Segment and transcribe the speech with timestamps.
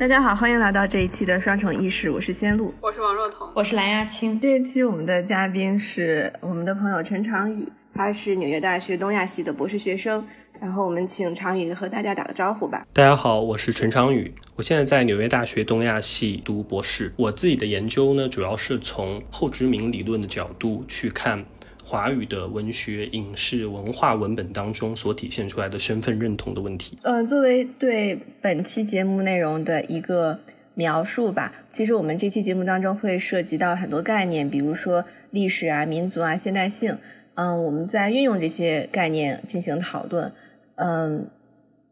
[0.00, 4.40] 大家好，欢迎来到这一期的双重意识，我是仙露，我是王若彤，我是蓝亚青。
[4.40, 10.26] 这一期我们的嘉宾是我们的朋友陈长宇，他是纽约大学东亚系的博士学生。
[10.58, 12.86] 然后我们请长宇和大家打个招呼吧。
[12.94, 17.12] 大家好，我是陈长宇，我现在在纽约大学东亚系读博士。
[17.16, 21.44] 我自己的研究呢，主要是从后殖民理论的角度去看
[21.82, 26.98] 华语的文学、影视、文化文本当中所体现出来的身份认同的问题。
[27.02, 30.38] 呃，作为对本期节目内容的一个
[30.74, 36.96] 描述吧，其实我们这期节目当中会涉及到很多概念，比如说历史啊、民族啊、现代性。
[37.34, 40.30] 嗯，我们在运用这些概念进行讨论。
[40.74, 41.26] 嗯，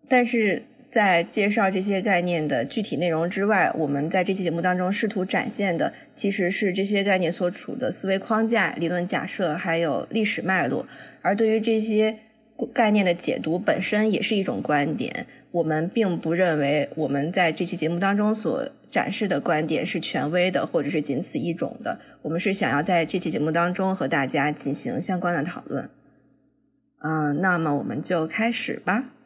[0.07, 10.87] 但是在介绍这些概念的具体内容之外，我们在这期节目当中试图展现的其实是这些概念所处的思维框架、理论假设还有历史脉络。
[11.21, 12.17] 而对于这些
[12.73, 15.27] 概念的解读本身也是一种观点。
[15.51, 22.01] 我们并不认为我们在这期节目当中所展示的观点是权威的，或者是仅此一种的。
[22.23, 25.89] 我们是想要在这期节目当中和大家进行相关的讨论。
[27.01, 29.18] 嗯，那么我们就开始吧。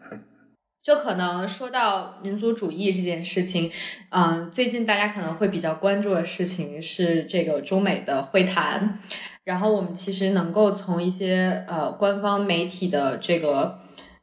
[0.83, 3.71] 就可能说到民族主义这件事情，
[4.11, 8.99] 嗯，最近大家可能会比较关注的事情是这个中美的会谈。
[9.45, 13.81] 然后我们其实能够从一些呃官方媒体的这个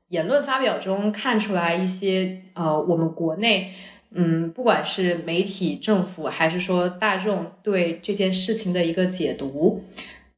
[0.10, 3.74] 言论发表中看出来一些呃我们国内
[4.12, 9.84] 嗯不管是媒体、政府还是说大众对这件事情的一个解读。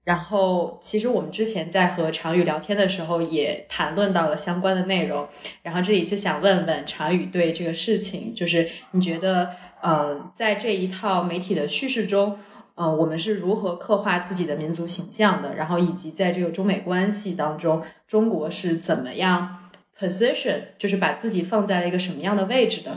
[0.04, 5.28] 然后，其实我们之前在和常宇聊天的时候，也谈论到了相关的内容。
[5.62, 9.52] 然后这里就想问问常宇，对这个事情，就是你觉得，
[9.84, 12.40] 嗯，在这一套媒体的叙事中，
[12.76, 15.54] 嗯，我们是如何刻画自己的民族形象的？
[15.54, 22.92] 然后以及在这个中美关系当中，中国是怎么样 position，就是把自己放在了一个什么样的位置的？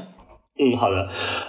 [0.58, 0.96] 嗯，好的，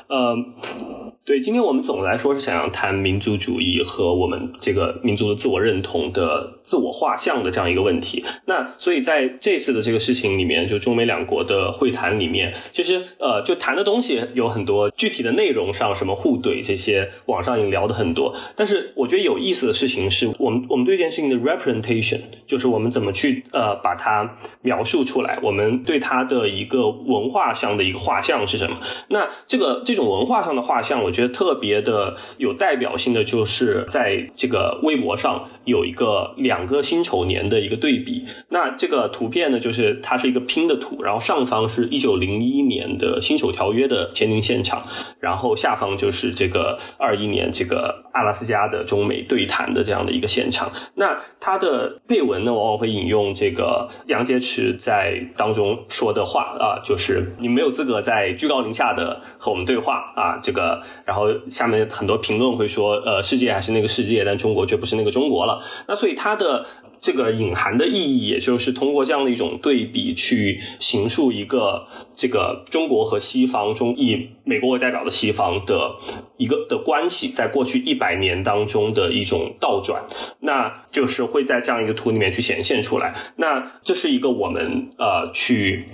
[0.09, 1.14] 呃。
[1.25, 8.23] 对，今天我们总的来说是想要谈民族主义和我们这个民族的自我认同的自我画像的这样一个问题。
[8.45, 18.35] 那所以在这次的这个事情里面，就中美两国的会谈里面，其实呃，就谈的东西有很多，具体的内容上什么互怼这些，网上已经聊的很多。
[18.55, 28.77] 但是我觉得有意思的事情是我们我们对这件事情的 representation，就是我们怎么去呃把它描述出来，我们对它的一个文化上的一个画像是什么？
[29.07, 31.14] 那这个这种文化上的画像，我。
[31.15, 38.25] 觉得特别的有代表性的，就是在这个微博上有一个两个辛丑年的一个对比。
[38.49, 44.83] 那这个图片呢，就是它是一个拼的图，然后上方是一九零一年的辛丑条约的签订现场，
[45.19, 50.69] 然后下方就是这个二一年这个阿拉斯加的中美对谈的这样的一个现场。
[50.95, 60.81] 那它的配文呢，往往会引用这个杨洁篪在当中说的话啊，就是你没有资格在居高临下的和我们对话啊，这个。
[61.05, 65.63] 然后下面很多评论会说，呃，世界还是那个世界，但中国却不是那个中国了。
[65.87, 66.65] 那所以它的
[66.99, 75.91] 这个隐含的意义，也就是通过这样的一种对比，去形塑一个这个中国和西方中以美国为代表的西方的
[76.37, 80.03] 一个的关系，在过去一百年当中的一种倒转，
[80.39, 83.13] 那就是会在这样一个图里面去显现出来。
[83.35, 85.85] 那这是一个我们呃去。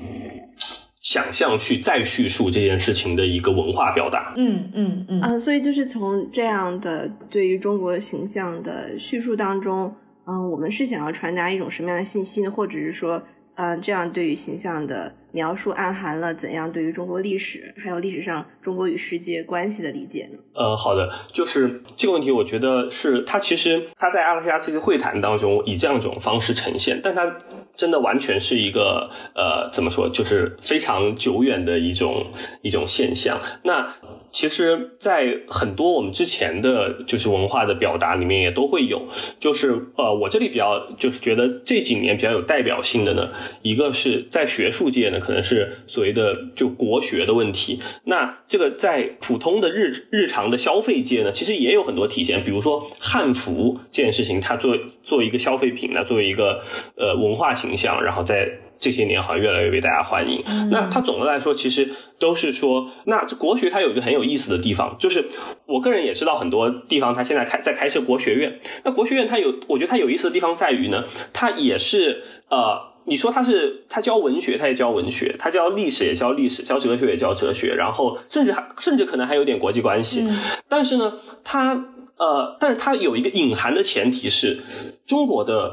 [1.02, 9.94] 想象去再叙述这件事情的一个文化表达，嗯嗯嗯啊，所以就是从这样的对于中国形象的叙述当中，
[10.28, 12.52] 嗯，我们是想要传达一种什么样的信息呢？
[12.52, 13.24] 或者是说，
[13.56, 20.38] 嗯，这样对于形象的描述暗含了怎样对于中国历史还有历史上中国与世界关系的理解呢？
[20.54, 27.40] 呃，好的，就是这个问题，我觉得是它其实它在阿拉斯加这次会谈当中以这样一种方式呈现，但它。
[27.82, 32.28] 真的完全是一个呃，怎么说，就是非常久远的一种
[32.62, 33.40] 一种现象。
[33.64, 33.92] 那
[34.30, 39.02] 其实，在很多我们之前的就是文化的表达里面，也都会有。
[39.40, 43.32] 就是呃，我这里比较就是觉得这几年比较有代表性的呢，
[43.64, 47.80] 一个是在学术界呢，可能是所谓的就国学的问题。
[48.04, 52.44] 那这个在普通的日日常的消费界呢，其实也有很多体现。
[52.44, 56.62] 比如说汉服这件事情，它作为作为一个消费品呢，作为一个
[56.96, 57.54] 呃文化。
[57.54, 58.48] 形象，然后在
[58.80, 60.44] 这些年好像越来越被大家欢迎。
[60.72, 61.88] 那它总的来说，其实
[62.18, 65.24] 都是说，那这国学它有一个很有意思的地方，就是
[65.68, 68.60] 我个人也知道很多地方，它现在开在开设国学院。
[68.84, 80.28] 那国学院它有，我觉得它有意思的地方在于呢，它也是呃，你说它是它教文学，它也教文学；它教历史也教历史，教哲学也教哲学，然后甚至还甚至可能还有点国际关系。
[80.68, 81.86] 但是呢，它
[82.18, 84.58] 呃，但是它有一个隐含的前提是
[85.06, 85.72] 中国的。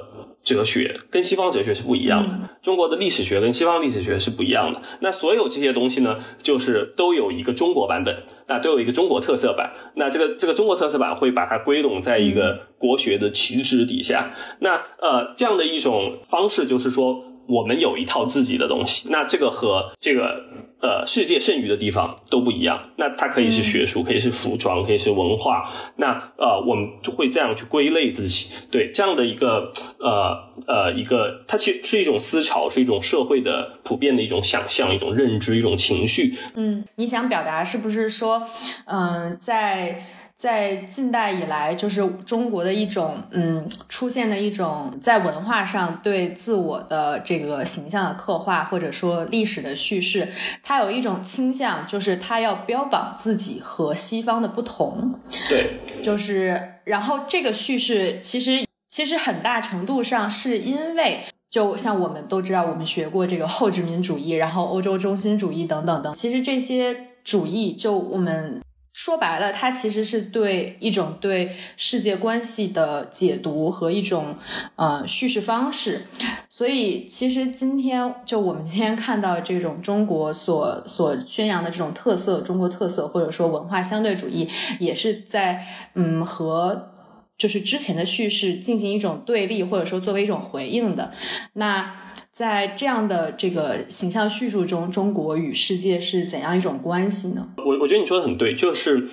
[0.48, 4.80] 哲学跟西方哲学是不一样的，中国的历史学跟西方历史学是不一样的。
[5.00, 9.70] 那所有这些东西呢，就是都有一个中国版本，那都有一个中国特色版。
[9.96, 14.32] 那这个这个中国特色版会把它归拢在一个国学的旗帜底下。
[14.60, 17.22] 那呃，这样的一种方式就是说。
[17.48, 20.44] 我们有一套自己的东西，那这个和这个
[20.82, 22.90] 呃世界剩余的地方都不一样。
[22.96, 25.72] 那它可以是学术，可以是服装，可以是文化。
[25.96, 28.54] 那呃，我们就会这样去归类自己。
[28.70, 30.36] 对这样的一个呃
[30.66, 36.34] 呃一个，它其实是一种思潮，是一种社会的普遍的一种想象、一种认知、一种情绪。
[36.54, 38.46] 嗯，你想表达是不是说，
[38.84, 40.04] 嗯，在。
[40.38, 50.28] 在近代以来，就是中国的一种，嗯，出现的一种在文化上对自我的这个形象的刻画，或者说历史的叙事，
[50.62, 55.18] 它有一种倾向，就是它要标榜自己和西方的不同。
[55.48, 68.62] 对，就是，然后这个叙事其实其实很大程度上是因为，就像我们都知道，我们学过这个后殖民主义，然后欧洲中心主义等等等，其实这些主义就我们。
[68.98, 74.34] 说白了，它其实是对一种对世界关系的解读和一种
[74.74, 76.02] 呃叙事方式。
[76.50, 84.48] 所以，其实今天就我们今天看到这种中国所所宣扬的这种特色，中国特色或者说文化相对主义，
[84.80, 85.64] 也是在
[85.94, 86.90] 嗯和
[87.36, 91.12] 就是之前的叙事进行一种对立，或者说作为一种回应的。
[91.52, 92.07] 那。
[92.38, 97.48] 在这样的这个形象叙述中，中国与世界是怎样一种关系呢？
[97.56, 99.08] 我我觉得你说的很对，就是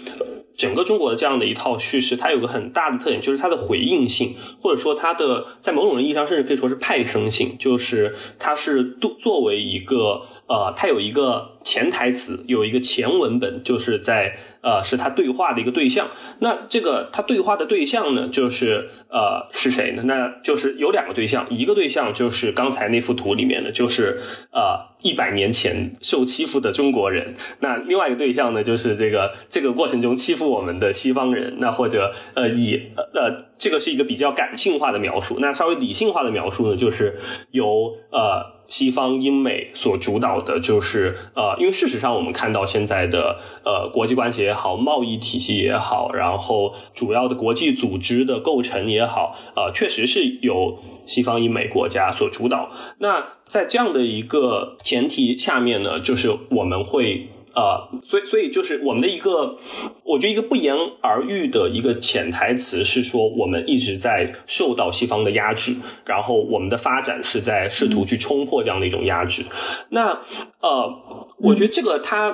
[0.56, 14.38] 整个中国的这样的一套叙事，它有个很大的特点，就是它的回应性，或者说它的在某种意义上，甚至可以说是派生性，就是它是作作为一个呃，它有一个潜台词，有一个前文本，就是在。
[14.66, 16.08] 呃，是他对话的一个对象。
[16.40, 20.02] 那这个他对话的对象呢，就是呃是谁呢？
[20.06, 24.20] 那就是有两个对象，一个对象就是刚才那幅图里面的，就是
[24.52, 27.36] 呃一百年前受欺负的中国人。
[27.60, 31.58] 那另外一个对象呢，就是这个这个过程中欺负我们的西方人。
[31.60, 35.38] 那或者呃以呃这个是一个比较感性化的描述。
[35.40, 37.20] 那稍微理性化的描述呢，就是
[37.52, 38.55] 由呃。
[38.68, 52.70] 西方英美所主导的，就是呃，因为事实上我们看到现在的呃国际关系也好，贸易体系也好，然后主要的国际组织的构成也好，呃，确实是由西方英美国家所主导。
[53.00, 57.30] 那在这样的一个前提下面呢，就是我们会。
[57.56, 59.58] 呃，所以，所以就是我们的一个，
[60.04, 65.74] 我觉得一个不言而喻的一个潜台词是说，我们一直在受到西方的压制，
[66.06, 69.44] 然后我们的发展是在试图去冲破这样的一种压制。
[69.90, 70.20] 那
[70.60, 72.28] 呃，我觉得这个它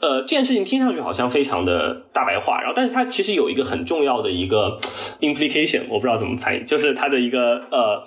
[0.00, 4.76] 呃，这件事情听上去好像非常的大白话，然后，但是它其实有一个很重要的一个
[5.20, 8.04] implication，我不知道怎么翻译，就是它的一个呃，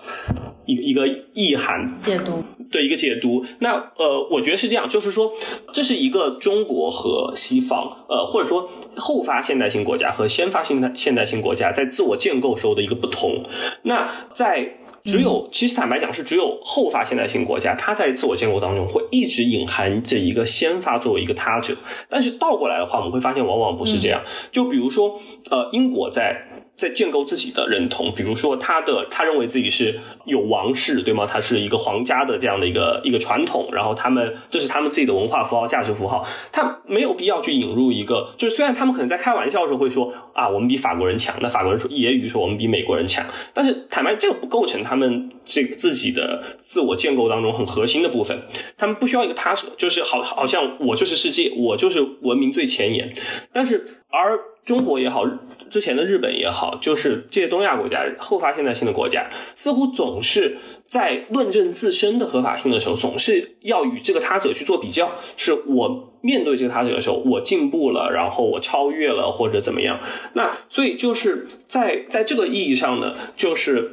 [0.65, 2.43] 一一个意涵解读。
[2.71, 5.31] 对一个解读，那呃，我觉得是这样，就是说，
[5.73, 13.43] 这是一个中国和西方，呃，或者说后发现代性国家和先发现代现代性国家在自我建构时候的一个不同。
[13.83, 21.75] 那在只有，其实坦白讲是只有后发现代性国家，它在自我建构当中会一直隐含着一个先发作为一个他者。
[22.09, 24.21] 但是倒过来的话，我们会发现往往不是这样。
[24.51, 25.19] 就比如说，
[25.49, 26.45] 呃，英国在。
[26.79, 31.25] 在建构自己的认同，比如说他的他认为自己是有王室，对吗？
[31.25, 48.41] 他是一个皇家的这样的一个一个传统，然后他们这是他们自己的文化符号、价值符号，他没有必要去引入一个，就是虽然他们可能在开玩笑的时候会说啊，我们比法国人强，那法国人说揶揄说我们比美国人强，但是坦白这个不构成他们这个自己的自我建构当中很核心的部分，
[48.77, 53.11] 他们不需要一个他者，就是好好像我就是世界，我就是文明最前沿，
[53.51, 55.25] 但是而中国也好。
[55.69, 60.57] 之前的日本也好，就是这些东亚国家后发现代性的国家，似乎总是
[60.89, 65.11] 在论证自身的合法性的时候，总是要与这个他者去做比较。
[65.37, 69.99] 是我面对这个他者的时候，我进步了，然后我超越了，或者怎么样？
[70.33, 73.91] 那所以就是在在这个意义上呢，就是。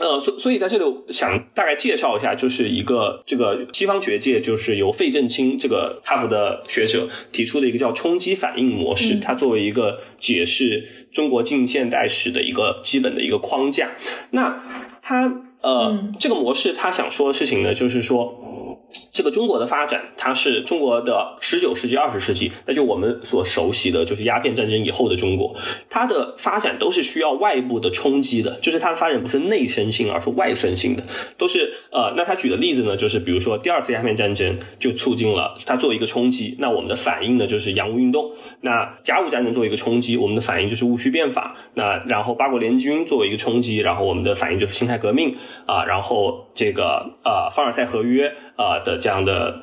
[0.00, 13.90] 呃，所所以在这里想大概介绍一下，就是一个这个西方学界，就是由费正清这个哈佛的学者提出的一个叫冲击反应模式，它作为一个解释中国近现代史的一个基本的一个框架。
[14.30, 14.62] 那
[15.02, 18.67] 它呃这个模式，他想说的事情呢，就是说。
[19.12, 25.54] 这个中国的发展，它是中国的十九世纪、二十世纪，那就我们所熟悉的就是鸦片战争以后的中国，
[25.90, 31.02] 它的发展都是需要外部的冲击的，就是它的发展不是内生性，而是外生性的，
[31.36, 38.30] 都是呃，那他举的例子呢，就是比如说第二次鸦片战争就促进了它作为一个冲击，那我们的反应呢就是洋务运动；
[38.62, 48.32] 那甲午战争作为一个冲击，我们的反应就是戊戌变法；那然后八国联军作为一个冲击，然后我们的反应就是辛亥革命啊，然后这个呃凡尔赛合约。
[48.58, 49.54] 啊的这样的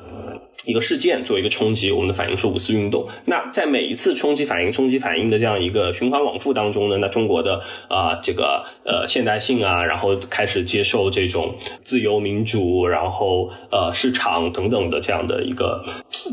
[0.64, 3.06] 一个事件做一个冲击，我们的反应是五四运动。
[3.26, 15.84] 那在每一次冲击反应、冲击反应的这样一个循环往复当中呢，那中国的啊这个呃现代性啊，然后开始接受这种自由民主，然后呃市场等等的这样的一个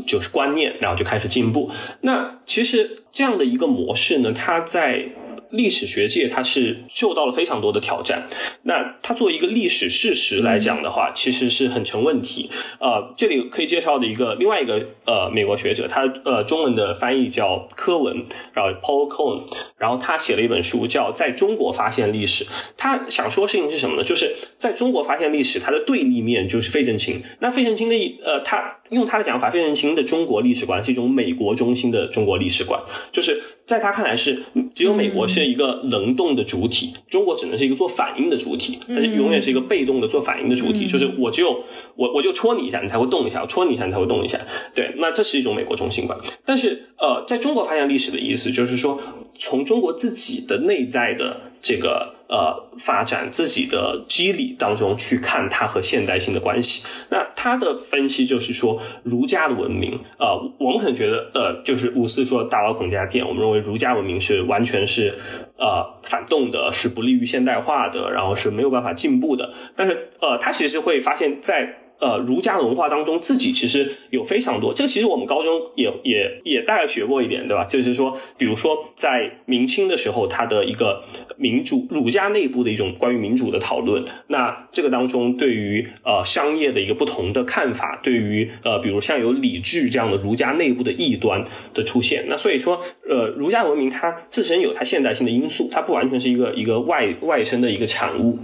[0.06, 1.70] 就是观念，然后就开始进步。
[2.00, 5.10] 那其实这样的一个模式呢，它在。
[5.54, 8.26] 历史学界它是受到了非常多的挑战，
[8.62, 12.50] 那它作为一个历史事实来讲的话，其实是很成问题。
[12.80, 14.74] 呃，这里可以介绍的一个另外一个
[15.06, 19.44] 呃美国学者，他呃中文的翻译叫柯文，然后 Paul Cohen，
[19.78, 22.44] 然后他写了一本书叫《在中国发现历史》。
[22.76, 24.04] 他想说的事情是什么呢？
[24.04, 27.22] 就是在中国发现历史，它的对立面就是费正清。
[27.40, 27.94] 那费正清的
[28.24, 34.42] 呃，他用他的讲法，费正清的中国历史观是一种美国中心的中国历史观，就是在他看来是
[34.74, 35.44] 只有美国是。
[35.44, 40.86] 一个能动的主体，中国只能是一个做反应的主体，但是永远是一个被动的做反应的主体。
[40.86, 41.62] 就是我只有
[41.96, 44.40] 我我就戳你一下，你才会动一下；我戳你一下，你才会动一下。
[44.74, 46.18] 对，那这是一种美国中心观。
[46.46, 48.98] 但是呃，在中国发现历史的意思，就是说
[49.38, 52.13] 从中国自己的内在的这个。
[52.28, 56.86] 呃，发展自己的机理当中去看它和现代性的关系。
[57.10, 65.12] 那他的分析就是说，儒家的文明，呃，我们可能觉得，呃，就是五四说大倒孔家片，我们认为儒家文明是完全是
[65.58, 69.52] 呃反动的，是不利于现代化的，然后是没有办法进步的。
[69.76, 74.74] 但是，呃，他其实会发现，在呃，儒家的文化当中，自己其实有非常多。
[74.74, 77.64] 这个其实我们高中也也也大概学过一点，对吧？
[77.64, 81.02] 就是说，比如说在明清的时候，它的一个
[81.38, 84.04] 民主儒家内部的一种关于民主的讨论。
[84.26, 92.26] 那这个当中对于呃商业的一个不同的看法，对于呃比如像有礼制这样的儒家内部的异端的出现。
[92.28, 98.38] 那所以说，呃，儒家文明它自身有它现代性的因素，它不完全是一个一个外外生的一个产物。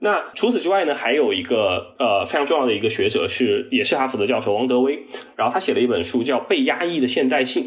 [0.00, 3.05] 那除此之外呢，还有一个呃非常重要的一个学。
[3.06, 4.98] 学者是也是哈佛的教授王德威，
[5.36, 7.62] 然后他写了一本书叫《被压抑的现代性》，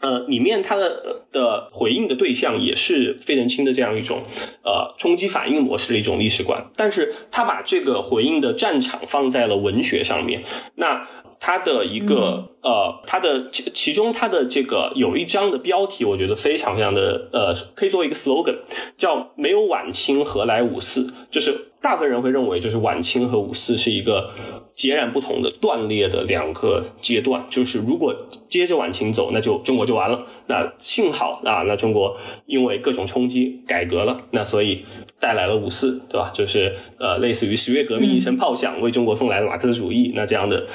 [0.00, 4.22] 呃，里面他的的回应的对象也是费正清的这样一种
[4.64, 10.42] 呃冲击反应模式的一种历史观，但是他把这个回应的战场放在了文学上面。
[10.76, 11.06] 那
[11.38, 18.56] 他的一个呃，他的其其中他的这个有一章的标题，我觉得非常非常的呃，可以作为一个 slogan，
[18.96, 24.30] 叫“没有晚清何来五四”，就是大部分人会认为就是晚清和五四是一个。
[24.74, 28.14] 截然不同的断裂的两个阶段，就是如果
[28.48, 30.26] 接着往前走，那就中国就完了。
[30.46, 34.84] 那幸好啊，那中国因为各种冲击改革了，那所以
[35.20, 36.30] 带来了五四，对吧？
[36.34, 40.66] 就是呃，类似于十月革命一声炮响，为中国送来了马克思主义，那这样的。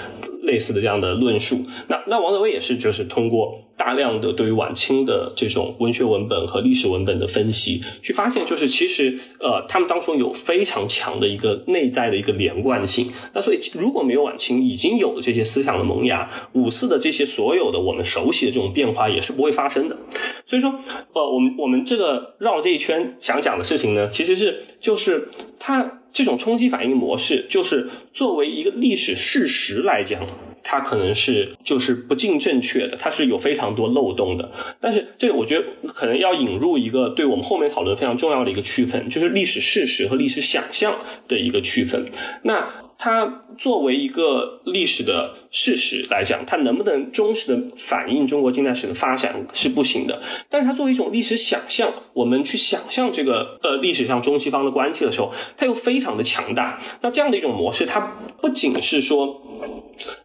[0.47, 1.57] 类似的这样的论述，
[1.89, 13.11] 那那王德威也是，就是通过大量的对于晚清的这种文学文本和历史文本的分析，去发现，就是其实呃，他们当中有非常强的一个内在的一个连贯性。
[13.33, 19.97] 那所以如果没有晚清已经有的这些思想的萌芽，五四的这些所有的我们熟悉的这种变化也是不会发生的。
[20.45, 20.73] 所以说，
[21.13, 25.99] 呃，我们我们这个绕这一圈想讲的事情呢，其实是就是他。
[26.17, 30.27] 这种冲击反应模式，就是作为一个历史事实来讲，
[30.69, 34.51] 它可能是就是不尽正确的，它是有非常多漏洞的。
[34.81, 40.93] 但是，这个我觉得可能要引入一个对我们后面讨论非常重要的一个区分，就是历史事实和历史想象
[41.29, 42.05] 的一个区分。
[42.43, 42.67] 那。
[42.99, 50.19] 它作为一个历史的事实来讲，它能不能忠实的反映中国近代史的发展是不行的。
[50.49, 56.81] 但是它作为一种历史想象，我们去想象这个呃历史上中西方的关系的时候，它又非常的强大。
[57.01, 57.99] 那这样的一种模式，它
[58.41, 59.43] 不仅是说。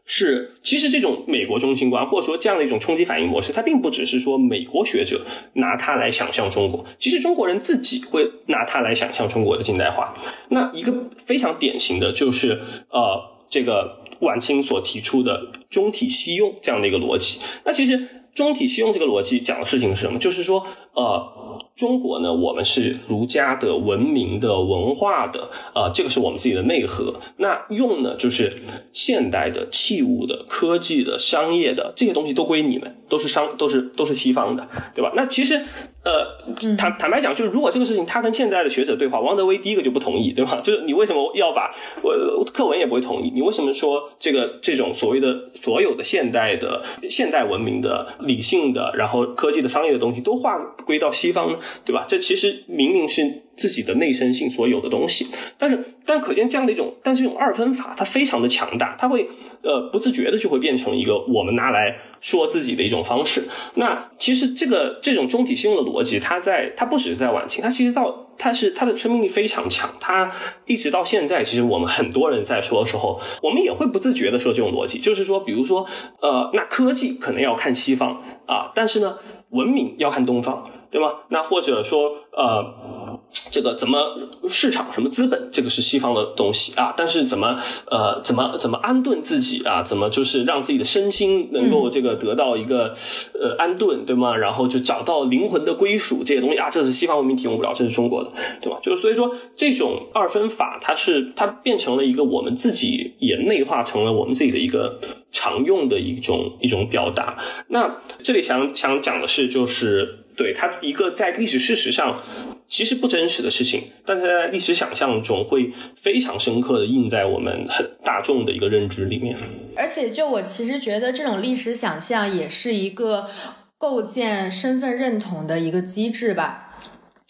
[0.04, 10.14] 是，其实这种美国中心观，或者说这样的一种冲击反应模式，它并不只是说美国学者拿它来想象中国，其实中国人自己会拿它来想象中国的近代化。
[10.48, 17.38] 那一个非常典型的就是，呃，这个晚清所提出的中体西用这样的一个逻辑。
[17.64, 20.18] 那其实中体西用这个逻辑讲的事情是什么？
[20.18, 21.32] 就是说，呃，
[21.74, 27.20] 中国呢，我们是儒家的文明的文化的，啊，这个是我们自己的内核。
[27.38, 28.62] 那用呢，就是
[28.92, 35.12] 现代的器物的科技的商业的这些东西都归你们，都是商，都是都是西方的，对吧？
[35.16, 35.62] 那其实。
[36.04, 40.60] 呃，坦坦白讲，就是如果这个事情他跟现在的学者对话，王德威第一个就不同意，对吧？
[40.60, 43.30] 就是你为什么要把我课文也不会同意？
[43.32, 51.58] 你为什么说这个这种所谓的所有的现代的现代文明的理性的，然后科技的商业的东西都划归到西方呢？
[51.84, 52.04] 对吧？
[52.08, 55.26] 这其实明明是自己的内生性所有的东西，
[55.58, 59.28] 但是但可见这样的一种，但是这种二分法它非常的强大，它会。
[59.64, 63.44] 呃，不自觉的就会变成一个我们拿来说自己的一种方式。
[63.74, 69.88] 那其实这个这种中体性的逻辑，它在它不只是在晚清，它其实到它是它的生命力非常强。
[70.00, 70.28] 它
[70.66, 75.86] 一直到现在，其实我们很多人在说的时候，我们也会不自觉的说这种逻辑，就是说，比如说，
[76.20, 79.16] 呃，那科技可能要看西方啊，但是呢，
[79.50, 81.20] 文明要看东方，对吗？
[81.28, 83.01] 那或者说，呃。
[83.50, 86.94] 这个怎么市场什么资本，这个是西方的东西啊。
[86.96, 87.58] 但是怎么
[87.90, 89.82] 呃怎么怎么安顿自己啊？
[89.82, 92.94] 怎么就是让自己的身心能够这个得到一个
[93.34, 94.36] 呃安顿，对吗？
[94.36, 98.78] 然后就找到灵魂的归属这些东西啊，这是西方文明提供不了，这是中国的，对吧？
[98.82, 104.98] 就是所以说这种二分法，它是它变成了一个我们自己也内化成了我们自己的一个
[105.30, 107.36] 常用的一种一种表达。
[107.68, 112.22] 那这里想想讲的是，就是对它一个在历史事实上。
[112.68, 119.36] 其实不真实的事情，但它在历史想象中会非常深刻的印在我们很大众的一个认知里面。
[119.76, 123.28] 而且，就我其实觉得，这种历史想象也是一个
[123.76, 126.71] 构建身份认同的一个机制吧。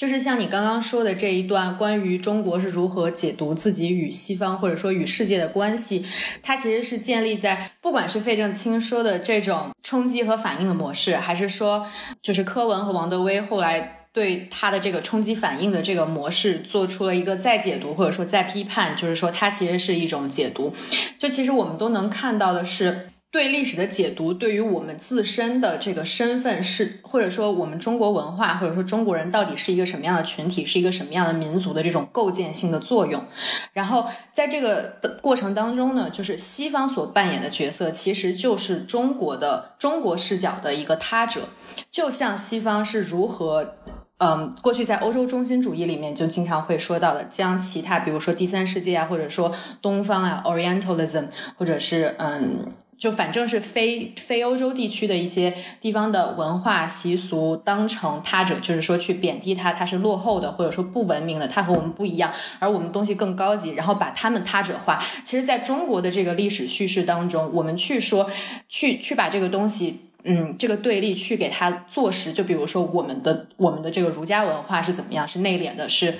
[0.02, 6.04] 就是像你刚刚说的这一段，关于中国是如何解读自己与西方或者说与世界的关系，
[6.42, 11.86] 它其实是建立在不管是费正清说的这种冲击和反应的模式，还是说
[12.20, 13.98] 就是柯文和王德威后来。
[14.14, 20.74] 对他的这个冲击反应的这个模式做出了一个再解读，或者说再批判，就是说它其实是一种解读。
[21.18, 33.24] 就其实我们都能看到的是，对历史的解读，对于我们自身的这个身份是，或者说我们中国文化，或者说中国人到底是一个什么样的群体，是一个什么样的民族的这种构建性的作用。
[33.72, 41.48] 然后在这个的过程当中呢，就是西方所扮演的角色，其实就是中国的中国视角的一个他者，
[41.90, 43.76] 就像西方是如何。
[44.18, 51.24] 嗯，过去在欧洲中心主义里面就经常会说到的，将其他比如说第三世界啊，或者说东方啊，Orientalism，
[51.56, 52.64] 或者是嗯，
[53.02, 65.04] 就反正是非非欧洲地区的一些地方的文化习俗当成他者，就是说去贬低他，他是落后的，或者说不文明的，他和我们不一样，而我们东西更高级，然后把他们他者化。
[65.24, 68.30] 其实，在中国的这个历史叙事当中，我们去说，
[68.68, 70.02] 去去把这个东西。
[70.24, 76.14] 嗯，这个对立去给他坐实，就比如说我们的我们的这个儒家文化是怎么样，是内敛的，是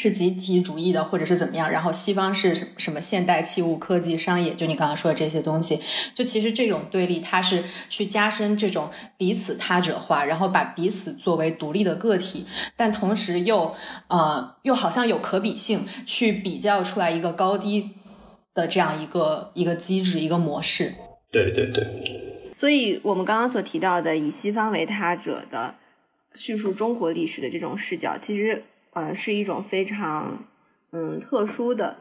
[0.00, 1.70] 是集体主义的，或者是怎么样？
[1.70, 4.54] 然后西方是什什么现代器物科技商业？
[4.54, 5.78] 就你刚刚说的这些东西，
[6.14, 13.74] 就其实这种对立，它是去加深这种彼此他者化，然后把彼此作为独立的个体，但同时又
[14.08, 17.90] 呃又好像有可比性，去比较出来一个高低
[18.54, 20.94] 的这样一个一个机制一个模式。
[21.30, 21.86] 对对对。
[22.52, 25.76] 所以，我们刚刚所提到的以西方为他者的
[26.34, 30.44] 叙述中国历史的这种视角，其实，嗯，是一种非常，
[30.92, 31.98] 嗯，特殊的，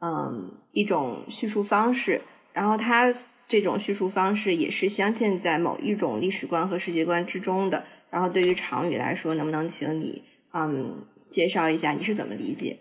[0.00, 2.22] 嗯，一种叙述方式。
[2.52, 3.12] 然后，它
[3.46, 7.84] 这种叙述方式也是镶嵌在某一种历史观和世界观之中的。
[8.10, 10.22] 然后，对于常语来说，能不能请你，
[10.52, 12.78] 嗯，介绍一下你是怎么理解？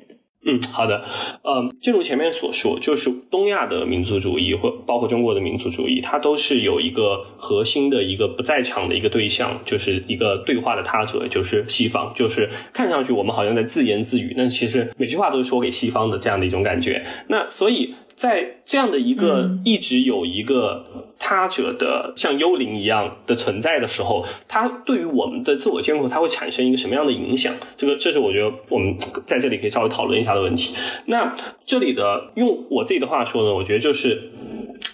[0.50, 1.04] 嗯，好的，
[1.44, 17.06] 嗯，正如前面所说，就是东亚的民族主义或包括中国的民族主义，它都是有一个核心的一个不在场的一个对象，就是一个对话的他者，就是西方，就是看上去我们好像在自言自语，但其实每句话都是说给西方的这样的一种感觉。
[17.28, 17.94] 那所以。
[18.17, 27.53] 在这样的一个一直有一个他者的像幽灵一样的存在的时候，他对于我们的自我监控，它会产生一个什么样的影响？
[27.77, 30.75] 这个，这是我觉得我们在这里可以稍微讨论一下的问题。
[31.06, 34.32] 那这里的用我自己的话说呢，我觉得就是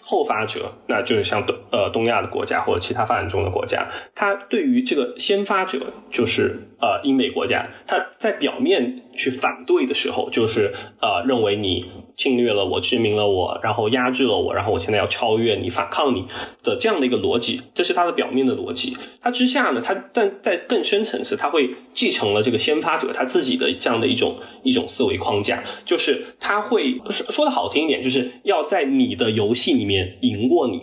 [0.01, 5.79] 后发者，那就是像东呃东亚的国家或者其他发展中的国家，他对于这个先发者，
[6.12, 11.86] 就是呃英美国家，他在表面去反对的时候，就是呃认为你。
[12.15, 16.24] 侵略了我，殖民了我，然后压制了我，然后我现在要超越你，反抗你
[16.62, 18.96] 的这样的一个逻辑，这是它的表面的逻辑。
[19.19, 30.82] 它之下呢，它但在更深层次，它会继承了这个先发者他自己的这样的一种一种思维框架，就是他会说说的好听一点，就是要在你的游戏里面赢过你，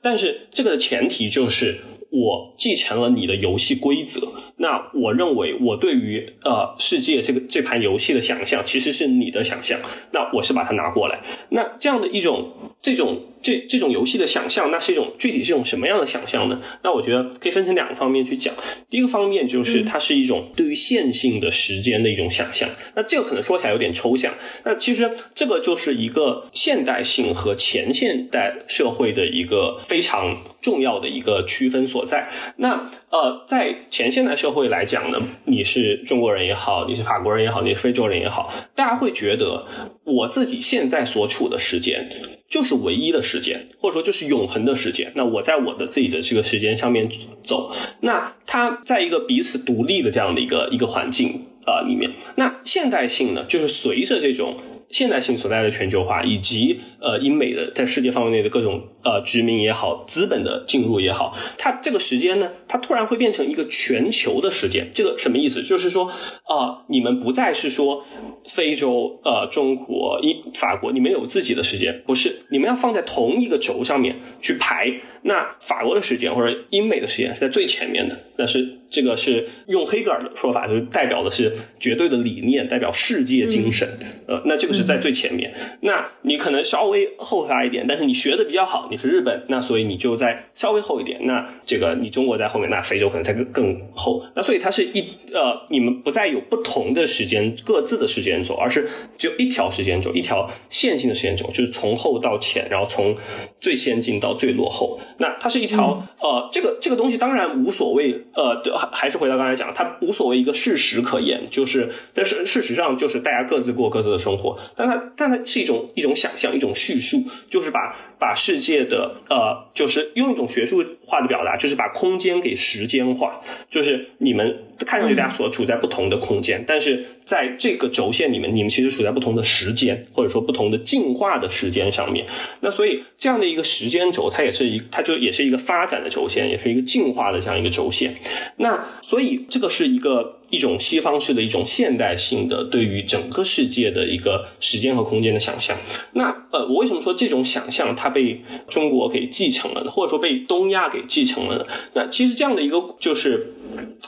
[0.00, 1.78] 但是这个的前提就是
[2.10, 9.78] 我继承了你的游戏规则，那我认为我对于呃世界这个这盘游戏的想象其实是你的想象，
[10.12, 16.60] 那我是把它拿过来，那这样的一种这种这这种游戏的想象，那是一种具体是一种什么样的想象呢？
[16.82, 18.54] 那我觉得可以分成两个方面去讲。
[18.88, 24.32] 第一个方面就是它是一种对于线性的时间的一种想象，那这个可能说起来有点抽象，
[24.64, 32.28] 那其实这个就是一个现代性和前现代社会的一个非常重要的一个区分所所在。
[32.58, 39.66] 那呃，在前现代社会来讲呢，你是中国人也好，你是法国人也好，你是非洲人也好，大家会觉得
[40.04, 42.08] 我自己现在所处的时间
[42.48, 45.10] 就是唯一的时间，或者说就是永恒的时间。
[45.16, 47.08] 那我在我的自己的这个时间上面
[47.42, 54.56] 走，那它在一个彼此独立的这样的一个一个环境啊里面，那现代性呢，就是随着这种。
[54.90, 64.88] 现代性所在的全球化，以及呃英美的在世界范围内的各种呃殖民也好，资本的进入也好，它这个时间呢，它突然会变成一个全球的时间。
[64.92, 65.62] 这个什么意思？
[65.62, 68.04] 就是说啊，你们不再是说
[68.46, 74.90] 非洲、呃中国、英法国，你们有自己的时间，不是，你们要放在同一个轴上面去排。
[75.22, 83.88] 那法国的时间或者英美的时间是在最前面的，但是这个是用黑格尔的说法，就是代表的是绝对的理念，代表世界精神。
[84.26, 85.52] 呃，那这个是在最前面。
[85.80, 91.24] 那你可能稍微后发一点，但是你学的比较好，你是日本，那所以你就在稍微后一点。
[91.24, 94.22] 那这个你中国在后面，那非洲可能在更更后。
[94.34, 95.00] 那所以它是一
[95.32, 103.14] 呃，你们不再有不同的时间各自的时间轴，而是只有一条时间轴，一条线性的时间轴，就是从后到前，然后从
[103.60, 104.98] 最先进到最落后。
[105.18, 117.18] 那它是一条呃，这个这个东西当然无所谓，呃，还还是回到刚才讲，它无所谓一个事实可言，就是但是事实上就是大家各自过各自的生活，但它但它是一种一种想象，一种叙述，
[117.50, 132.24] 就是把把世界的呃，就是用一种学术化的表达，就是把空间给时间化，就是你们看上去大家所处在不同的空间，但是在这个轴线里面，你们其实处在不同的时间，或者说不同的进化的时间上面。
[132.60, 135.02] 那所以这样的一个时间轴，它也是一它。
[135.08, 138.14] 就也是一个发展的轴线，也是一个进化的这样一个轴线。
[138.56, 145.76] 那所以这个是一个一种西方式的一种现代性的对于整个世界的一个时间和空间的想象。
[146.12, 149.90] 那呃，我为什么说这种想象它被中国给继承了呢？
[149.90, 151.66] 或者说被东亚给继承了呢？
[151.94, 153.54] 那其实这样的一个就是，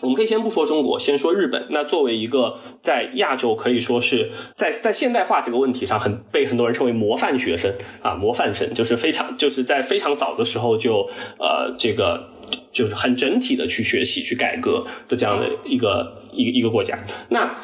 [0.00, 1.66] 我们可以先不说中国，先说日本。
[1.70, 11.08] 那作为一个在亚洲可以说是在在现代化这个问题上很被很多人称为模范学生啊，模范生就是非常就是在非常早的时候就。
[11.38, 12.28] 呃，这个
[12.72, 16.98] 就是很整体的去学习、去改革的这样的一个一个一个国家。
[17.28, 17.58] 那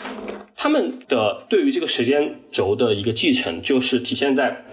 [0.57, 4.65] 他们的对于这个时间轴的一个继承，就是体现在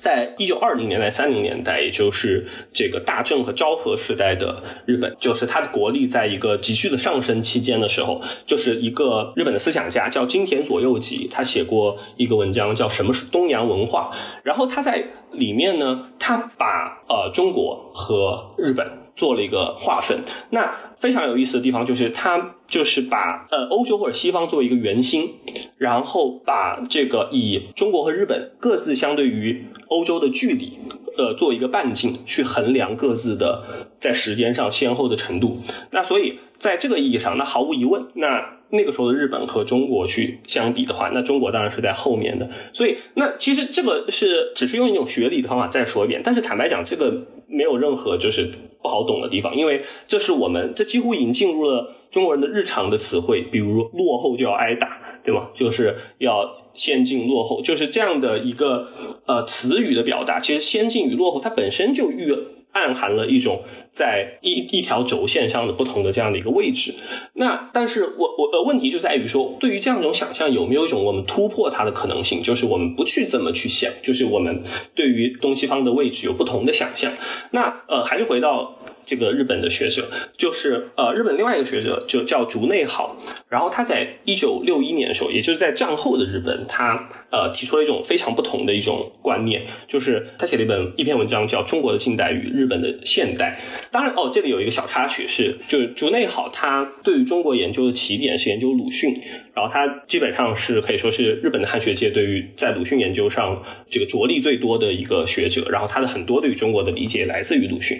[0.00, 14.10] 在一九二零年代、三零年代，也就是这个大正和昭和时代的日本，就是它的国力在一个急剧的上升期间的时候，就是一个日本的思想家叫金田左右吉，他写过一个文章叫《什么是东洋文化》，
[14.44, 15.04] 然后他在。
[15.30, 20.18] 里面呢，他把呃中国和日本做了一个划分。
[20.50, 25.34] 那非常有意思的地方就是，它就是把呃欧洲或者西方作为一个圆心，
[25.76, 30.78] 然后把这个以中国和日本各自相对于欧洲的距离，
[31.18, 33.64] 呃，做一个半径去衡量各自的
[33.98, 35.60] 在时间上先后的程度。
[35.90, 38.57] 那所以在这个意义上，那毫无疑问，那。
[38.70, 42.48] 那个时候的日本和中国去相比的话，那中国当然是在后面的。
[42.72, 46.20] 所以，那其实这个是只是用一种学理的方法再说一遍。
[46.24, 48.50] 但是坦白讲，这个没有任何就是
[48.82, 55.48] 不好懂的地方，因为这是我们这几乎已经进入了中国人的日常的词汇，比如落后就要挨打，对吗？
[55.54, 58.88] 就是要先进落后，就是这样的一个
[59.26, 60.38] 呃词语的表达。
[60.38, 62.34] 其实先进与落后，它本身就预。
[62.78, 66.94] 暗含了一种在一一条轴线上的不同的这样的一个位置。
[67.34, 72.42] 那但是我我呃问题就在于说，对于这样一种想象，有没有一种我们突破它的可能性？
[72.42, 74.62] 就是我们不去这么去想，就是我们
[74.94, 77.12] 对于东西方的位置有不同的想象。
[77.50, 78.78] 那呃还是回到。
[79.08, 83.16] 这个日本的学者就是呃，日本另外一个学者就叫竹内好，
[83.48, 93.58] 然后他在一九六一年的时候，也就是在战后的日本，他呃提出了一种非常不同的一种观念，就是他写了一本一篇文章叫《中国的近代与日本的现代》。
[93.90, 99.14] 当然哦，这里有一个小插曲是，就是竹内好他对于中国研究的起点是研究鲁迅，
[99.54, 107.98] 然后他基本上是可以说是日本的汉学界对于在鲁迅研究上这个着力最多的一个学者，然后他的很多对于中国的理解来自于鲁迅。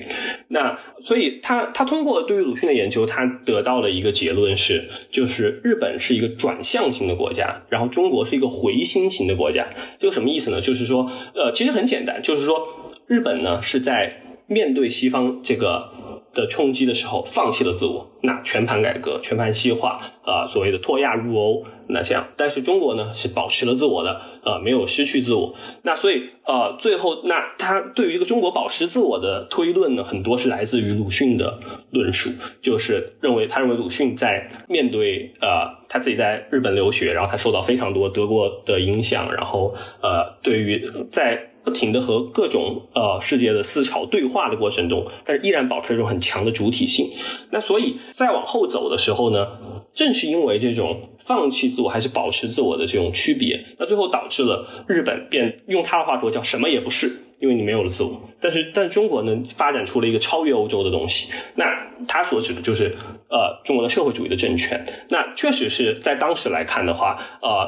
[0.49, 9.67] 那所以他他通过对于鲁迅的研究，他得到了一个结论是，就是日本是一个转向型的国家，然后中国是一个回心型的国家。
[9.99, 10.61] 这个什么意思呢？
[10.61, 12.67] 就是说，呃，其实很简单，就是说，
[13.07, 15.91] 日本呢是在面对西方这个。
[16.35, 31.59] 的冲击的时候放弃了自我，那全盘改革、全盘西化啊，所谓的脱亚入欧，那这样，但是中国呢是保持了自我的，呃，没有失去自我，那所以呃，最后那他对于一个中国保持自我的推论呢，很多是来自于鲁迅的
[31.90, 32.31] 论述，
[32.62, 41.53] 就是认为他认为鲁迅在面对呃他自己在日本留学，然后他受到非常多德国的影响，然后呃对于在。
[41.69, 47.07] 不停的和各种呃世界的思潮对话的过程中，但是依然保持一种很强的主体性。
[47.51, 49.47] 那所以再往后走的时候呢，
[49.93, 58.29] 正是因为这种放弃自我还是保持自我的这种区别，那最后导致了日本变用他的话说叫什么也不是，因为你没有了自我。
[58.40, 61.33] 但是但中国呢，发展出了一个超越欧洲的东西。
[61.57, 61.66] 那
[62.07, 62.94] 他所指的就是
[63.29, 64.85] 呃中国的社会主义的政权。
[65.09, 67.66] 那确实是在当时来看的话，呃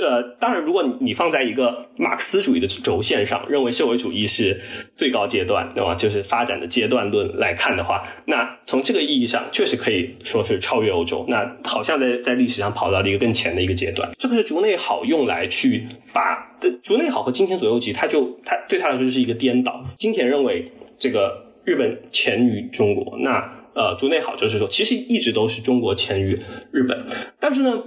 [0.00, 4.60] 呃，当然如果你你放在一个马克思主义的轴线上，认为社会主义是
[4.94, 5.96] 最高阶段，对吧？
[5.96, 11.26] 就是发展的阶段论来看的话，那从这个意义上确实可以说是超越欧洲。
[11.28, 14.08] 那好像在在历史上跑到了一个更前的一个阶段。
[14.16, 19.84] 这个是竹内好用来去把竹内好和金田左右吉，他就他对他来说就是一个颠倒。
[19.98, 23.30] 金田认为这个日本前于中国，那
[23.74, 26.38] 呃竹内好就是说，其实一直都是中国前于
[26.70, 27.06] 日本，
[27.40, 27.82] 但是呢，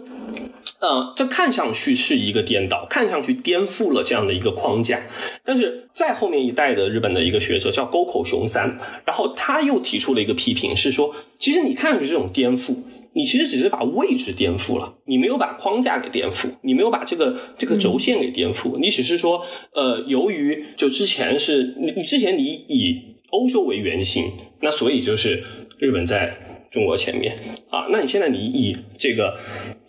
[0.80, 5.02] 呃，这看上去是一个颠倒，看上去颠覆了这样的一个框架。
[5.44, 12.76] 但是在后面一代的日本的一个学者叫沟口雄三，然后他又提出了一个批评，是说，其实你看上去这种颠覆。
[13.18, 25.44] 你其实只是把位置颠覆了，你没有把框架给颠覆，你没有把这个这个轴线给颠覆，你只是说，呃，由于就之前是你你之前你以欧洲为原型，那所以就是
[25.80, 26.38] 日本在
[26.70, 27.36] 中国前面。
[27.72, 29.36] 啊，那你现在你以这个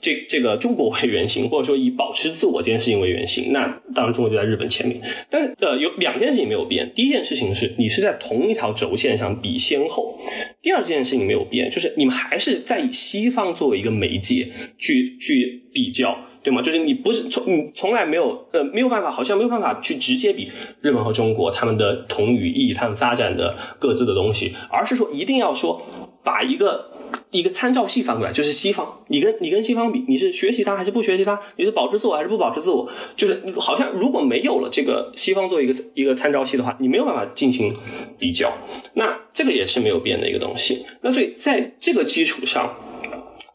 [0.08, 4.98] 这这个中国为原型，或者说以保持自我这件事情为原型，那当然中国就在日本前面。
[5.28, 10.18] 但是呃，有两件事情没有变，第一件事情是你是在同一条轴线上比先后。
[10.62, 16.62] 第二件事情没有变，就是你们还是在以西方作为一个媒介去去比较，对吗？
[16.62, 25.86] 就是你不是从你从来没有呃没有办法，好像没有办法去直接比日本和中国他们的同语义、他们发展的各自的东西，而是说一定要说
[26.24, 26.92] 把一个。
[27.30, 31.40] 一个参照系反过来就是西方，你跟你跟西方比，你是学习它还是不学习它？
[31.56, 32.88] 你是保持自我还是不保持自我？
[33.16, 37.74] 就是好像如果没有了这个西方做一个一个参照系的话，你没有办法进行
[38.18, 38.52] 比较。
[38.94, 40.86] 那这个也是没有变的一个东西。
[41.00, 42.74] 那所以在这个基础上。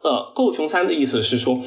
[0.04, 1.58] 呃，构穷三的意思是说，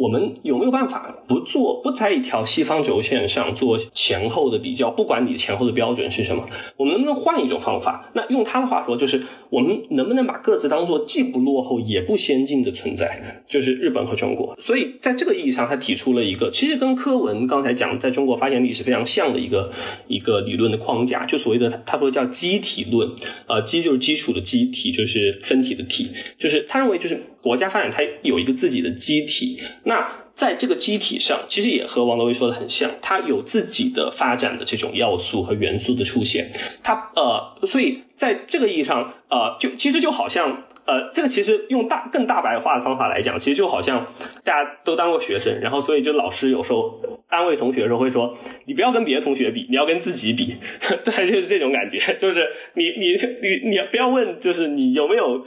[0.00, 4.90] 我们有没有办法不做，不在一条西方轴线上做前后的比较？
[4.90, 8.10] 不管你前后的标准是什么，我们能不能换一种方法？
[8.14, 13.42] 那用他的话说，就是我们能不能把各自当做既不落后也不先进的存在？
[13.46, 14.56] 就是日本和中国。
[14.58, 19.70] 所以在这个意义上，他提出了一个其实跟柯文刚才讲在中国发现历史非常像的一个
[20.08, 23.10] 一个理论的框架，就所谓的他说叫机体论。
[23.46, 26.08] 呃，基就是基础的机体，就是身体的体，
[26.38, 27.22] 就是他认为就是。
[27.42, 36.50] 国家发展它有一个自己的机体，那在这个机体上，其实也和王德威说的很像，它有自己的发展的这种要素和元素的出现，
[36.82, 40.64] 它呃，所以在这个意义上，呃，就其实就好像。
[40.86, 44.04] 呃，这个其实用大更大白话的方法来讲，其实就好像
[44.42, 50.52] 大家都当过学生，然后所以就老师有时候安慰同学的时候会说：“你不要跟别的同学比，你要跟自己比。
[51.04, 53.12] ”对，就是这种感觉，就是你你
[53.42, 55.44] 你你不要问，就是你有没有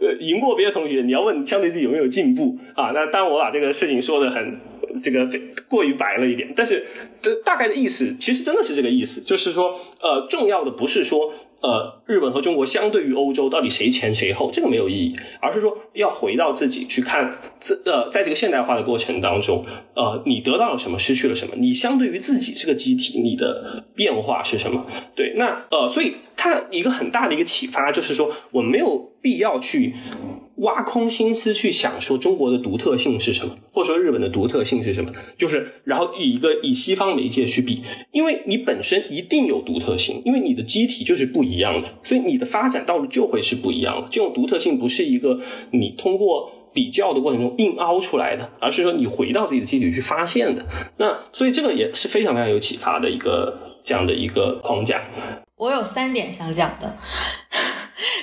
[0.00, 2.90] 呃赢过别的同学，你要问相对自己有没有进步啊。
[2.92, 4.60] 那当然我把这个事情说的很
[5.00, 5.28] 这个
[5.68, 6.84] 过于白了一点，但是
[7.22, 11.32] 这大概的意思其实真的是这个意思，就是说呃，重要的不是说。
[11.62, 14.50] 呃，日本和中国相对于欧洲，到底谁前谁后？
[14.52, 21.54] 这个没有意义，而是说要回到自己去看，自呃，在这个现代化的过程当中，呃，你得到了什么，失去了什么？
[21.56, 24.86] 你相对于自己这个机体，你的变化是什么？
[25.14, 29.94] 对，那呃，所以它一个很大的一个启发就是说，我没有必要去。
[30.60, 44.08] 挖空心思去想说中国的独特性是什么，或者说日本的独特性是什么，就是然后以一个以西方媒介去比，因为你本身一定有独特性，因为你的机体就是不一样的，所以你的发展道路就会是不一样的。
[44.10, 50.64] 这种独特性不是一个你通过比较的过程中硬凹出来的，而是说你回到自己的机体去发现的。
[50.98, 55.02] 那所以这个也是非常非常有启发的一个这样的一个框架。
[55.56, 56.98] 我有三点想讲的。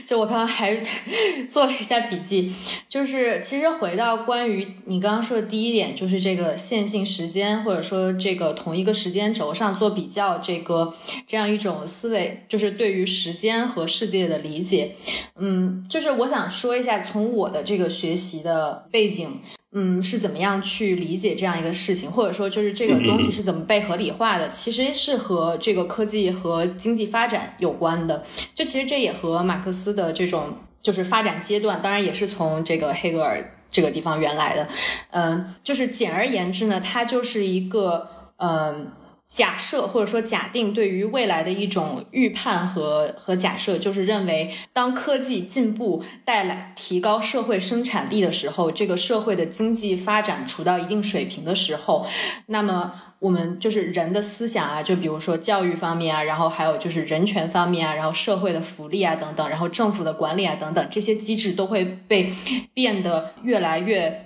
[0.06, 0.76] 就我刚刚还
[1.50, 2.54] 做了一下笔记，
[2.88, 10.94] 就是其实回到关于你刚刚说的第一点，就是这个线性时间或者说这个同一个时间轴上做比较，这个
[11.26, 14.96] 这样一种思维，就是对于时间和世界的理解。
[15.38, 19.40] 嗯，就是我想说一下，从我的这个学习的背景，
[19.74, 24.50] 嗯，是怎么样去理解这样一个事情，或者说就是这个东西是怎么被合理化的？
[24.50, 28.24] 其实是和这个科技和经济发展有关的。
[28.56, 34.68] 就其实这也和马克思的这种就是发展阶段，当然也是从这个黑格尔这个地方原来的。
[35.12, 38.92] 嗯，就是简而言之呢，它就是一个嗯。
[39.30, 52.06] 假设或者说假定对于未来的一种预判和和假设，就是认为当科技进步带来提高社会生产力的时候，这个社会的经济发展处到一定水平的时候，
[52.46, 62.32] 那么我们就是人的思想啊，就比如说教育方面啊，然后还有就是人权方面啊，然后社会的福利啊等等，然后政府的管理啊等等，这些机制都会被
[62.74, 64.24] 变得越来越。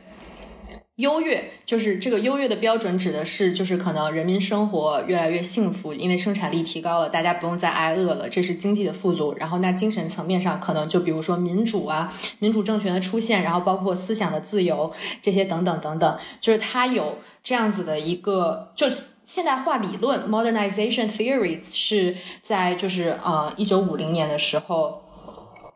[1.01, 9.35] 优越就是这个优越的标准，指的是就是可能人民生活越来越幸福，因为生产力提高了，大家不用再挨饿了，这是经济的富足。
[9.37, 14.89] 然后那精神层面上，可能就比如说民主啊，民主政权的出现，然后包括思想的自由
[15.21, 18.87] 这些等等等等，就是它有这样子的一个就
[19.25, 25.01] 现代化理论 （modernization theories） 是在就是呃一九五零年的时候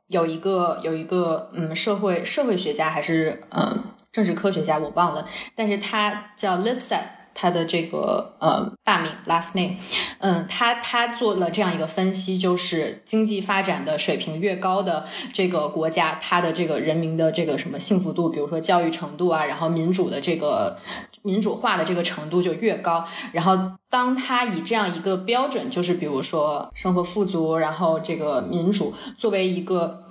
[0.07, 3.83] 有一个有一个嗯社会社会学家还是嗯。
[4.15, 5.25] 政治科学家我忘了，
[5.55, 7.01] 但是他叫 Lipset，
[7.33, 9.75] 他的这个呃大名 last name，
[10.19, 20.77] 嗯，他他做了这样一个分析，就是经济发展的水平越高的这个国家，它的这个人民的这个什么幸福度，比如说教育程度啊，然后民主的这个
[21.23, 23.05] 民主化的这个程度就越高。
[23.33, 30.04] 然后当他以这样一个标准，就是比如说生活富足，然后这个民主作为一个。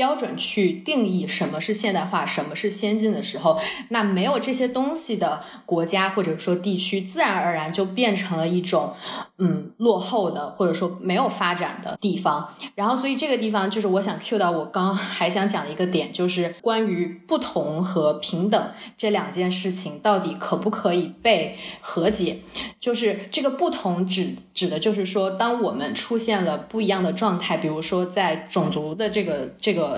[0.00, 3.60] 标准去定义什么是现代化，什么是先进的时候，
[3.90, 8.94] 那没有这些东西的国家或者说地区，自然而然就变成了一种
[9.36, 12.48] 嗯落后的或者说没有发展的地方。
[12.74, 22.38] 然后，所以这个地方就是我想 cue 到我刚还想讲的一个点，就是关于不同和平等这两件事情到底可不可以被和解？
[22.80, 29.89] 就是这个不同指指的就是说，当我们出现了不一样的状态，比如说在种族的这个这个。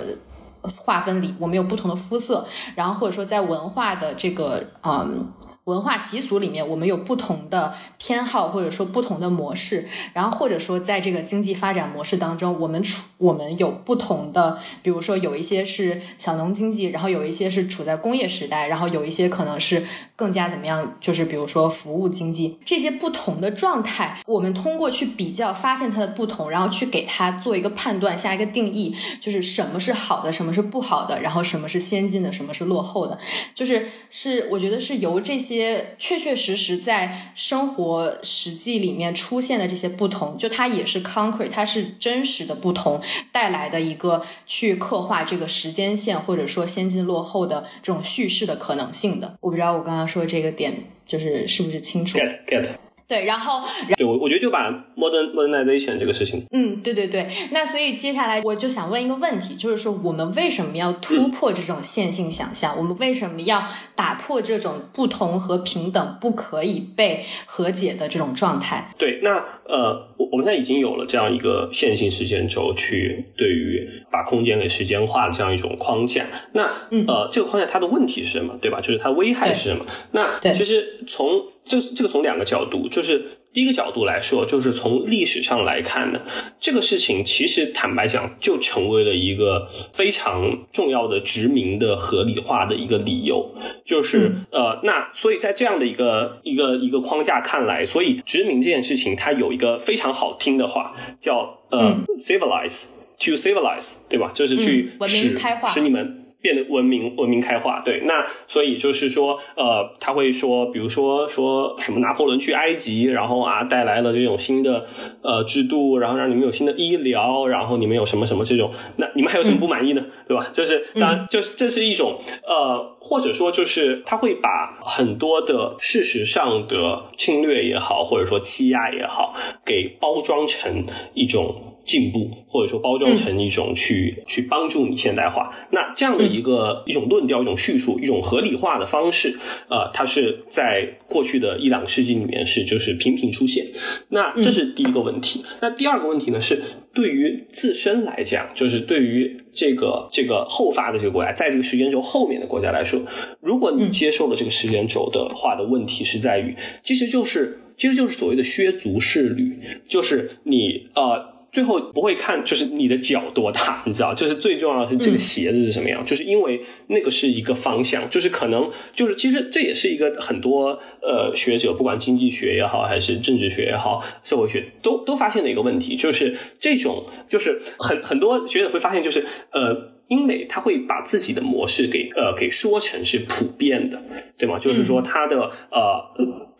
[0.62, 5.32] 呃，划分里我们有不同的肤色，然后或者说在文化的这个嗯。
[5.64, 19.84] 文化习俗里面，我们有不同的偏好，或者说不同的模式，然后或者说在这个经济发展模式当中，我们处我们有不同的，比如说有一些是小农经济，然后有一些是处在工业时代，然后有一些可能是
[20.16, 33.16] 更加怎么样，就是比如说服务经济这些不同的状态，我们通过去比较发现它的不同，然后去给它做一个判断，下一个定义，就是什么是好的，什么是不好的，然后什么是先进的，什么是落后的，
[33.54, 35.51] 就是是我觉得是由这些。
[35.54, 49.36] 些确确实实在生活实际里面出现的这些不同，就它也是 concrete，它是真实的不同带来的一个去刻画这个时间线或者说先进落后的这种叙事的可能性的。
[49.40, 52.68] 我不知道我刚刚说这个点就是是不是清楚？get get。
[53.12, 53.60] 对，然后，
[53.98, 62.74] 对我我觉得就把 modern modernization 这个事情，嗯，对对对，那所以接下来我就想问一个问题，就是说我们为什么要突破这种线性想象？
[62.74, 63.62] 我们为什么要
[63.94, 68.88] 打破这种不同和平等不可以被和解的这种状态？
[68.96, 76.26] 对，那呃，我我们现在已经有了这样一个线性时间轴，去对于把空间给时间化的这样一种框架。
[76.52, 76.64] 那
[77.06, 78.58] 呃，这个框架它的问题是什么？
[78.60, 78.80] 对吧？
[78.80, 79.86] 就是它危害是什么？
[80.12, 81.26] 那其实从
[81.64, 86.20] 这这个从两个角度，就是第一个角度来说，就是从历史上来看呢，
[86.58, 104.32] 这个事情其实坦白讲，就成为了一个非常重要的殖民的合理化的一个理由，就是呃，那所以在这样的一个一个一个框架看来，所以殖民这件事情，它有一个非常好听的话，叫呃，civilize to civilize，对吧？
[104.34, 106.21] 就是去使使你们。
[106.42, 114.84] 变得文明文明开化，对，那所以就是说，呃，他会说，比如说说什么拿破仑去埃及，然后啊带来了这种新的
[115.22, 120.04] 呃制度，然后让你们有新的医疗，然后你们有什么什么这种，那你们还有什么不满意呢？
[120.26, 120.44] 对吧？
[120.52, 131.71] 就是当然，就是这是一种呃，或者说就是他会把很多的事实上的侵略也好，或者说欺压也好，给包装成一种。
[131.84, 139.36] 进步，或者说包装成一种去去帮助你现代化，那这样的一个一种论调、一种叙述、一种合理化的方式，
[139.68, 143.66] 呃，它是在过去的一两个世纪里面是就是频频出现。
[144.08, 145.44] 那这是第一个问题。
[145.60, 146.60] 那第二个问题呢，是
[146.94, 153.00] 对于自身来讲，就是对于这个这个后发的这个国家，在这个时间轴后面的国家来说，
[153.40, 161.31] 如果你接受了这个时间轴的话，的问题是在于，其实就是其实就是所谓的削足适履，就是你呃。
[161.52, 179.92] 最后不会看就是你的脚多大，你知道，就是最重要的是这个鞋子是什么样，就是因为那个是一个方向，就是可能就是其实这也是一个很多呃学者，不管经济学也好，还是政治学也好，社会学都都发现的一个问题，就是这种就是很很多学者会发现，就是呃。
[180.08, 184.02] 英美它会把自己的模式给呃给说成是普遍的，
[184.36, 184.58] 对吗？
[184.58, 186.04] 就是说它的呃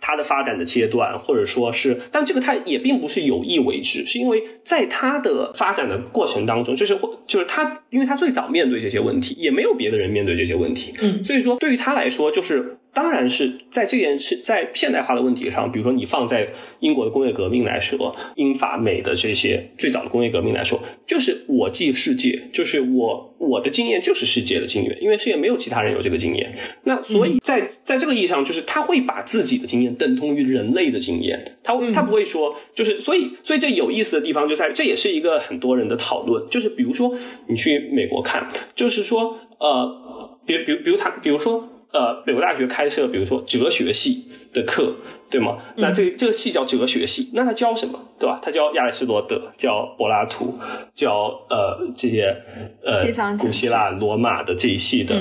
[0.05, 16.49] 它的发展的阶段，或者说是，但这个它也并不是有意为之，是因为在它的发展的过程当中，就是或就是它，因为它最早面对这些问题，也没有别的人面对这些问题，嗯，所以说对于他来说，就是当然是在这件事在现代化的问题上，比如说你放在
[16.81, 23.29] 英国的工业革命来说，英法美的这些最早的工业革命来说，就是我即世界，就是我。
[23.43, 26.57] 我的经验就是世界的经验，因为世界没有其他人有这个经验。
[26.85, 31.57] 那所以在在这个意义上，就是他会把自己的经验等同于人类的经验。
[31.61, 36.49] 他他不会说，就是所以所以这有意思的地方就在这也是一个很多人的讨论。
[36.49, 37.13] 就是比如说
[37.49, 44.97] 你去美国看，就是说呃，比比比如他比如说呃，美国大学开设比如说哲学系的课。
[45.33, 45.57] 对吗？
[45.77, 47.99] 那这这个系叫哲学系，那他教什么？
[48.21, 48.39] 对吧？
[48.41, 50.57] 他教亚里士多德，教柏拉图，
[50.95, 52.37] 教呃这些
[52.85, 55.15] 呃古希腊、罗马的这一系的，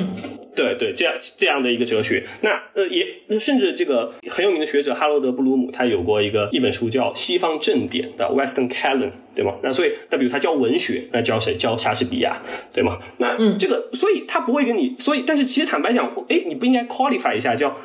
[0.55, 2.24] 对对，这样这样的一个哲学。
[2.41, 9.55] 那呃也甚至这个很有名的学者哈罗德·布鲁姆，他有过一个一本书叫《西方正典》的 Western Canon，对吗？
[9.64, 11.55] 那所以那比如他教文学，那教谁？
[11.55, 12.39] 教莎士比亚，
[12.74, 12.99] 对吗？
[13.18, 17.76] 那这个所以他不会跟你，所以但是其实坦白讲，哎，你不应该 qualify 一下叫。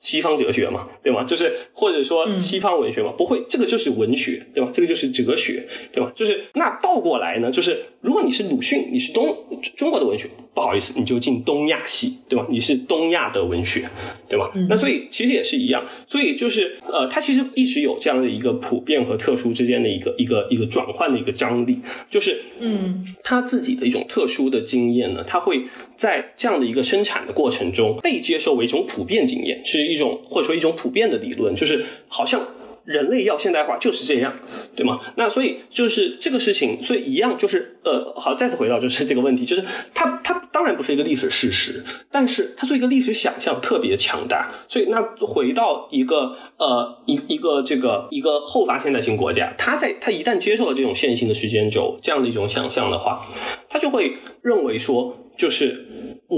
[0.00, 1.24] 西方哲学嘛，对吗？
[1.24, 4.70] 就是或者说西方文学嘛，不会，这个就是文学，对吧？
[4.72, 6.12] 这个就是哲学，对吧？
[6.14, 12.46] 就是那倒过来呢，就是如果你是鲁迅，你是东中国的文学，不好意思，你就进东亚系，对吧？
[12.50, 13.88] 你是东亚的文学，
[14.28, 14.50] 对吧？
[14.68, 21.78] 那所以其实也是一样，所以就是呃，它其实一直有这样的一个普遍和特殊之间的一个一个一个转换的一个张力，
[22.10, 25.64] 就是嗯，他自己的一种特殊的经验呢，他会
[25.96, 29.84] 在这样的一个生产的过程中被接受为一种普遍经验，是。
[29.84, 32.40] 一种或者说一种普遍的理论，就是好像
[32.84, 34.34] 人类要现代化就是这样，
[34.76, 35.00] 对吗？
[35.16, 39.64] 那所以就是这个事情，所以一样就是呃，好，再次回到就是这个问题，就是
[39.94, 44.50] 它它当然不是一个历史事实，但是它做一个历史想象特别强大。
[44.68, 53.26] 所以那回到一个呃一一个这个一个后发现代性国家，它在它一旦接受了这种线性的时间轴这样的一种想象的话，
[53.68, 55.86] 它就会认为说就是。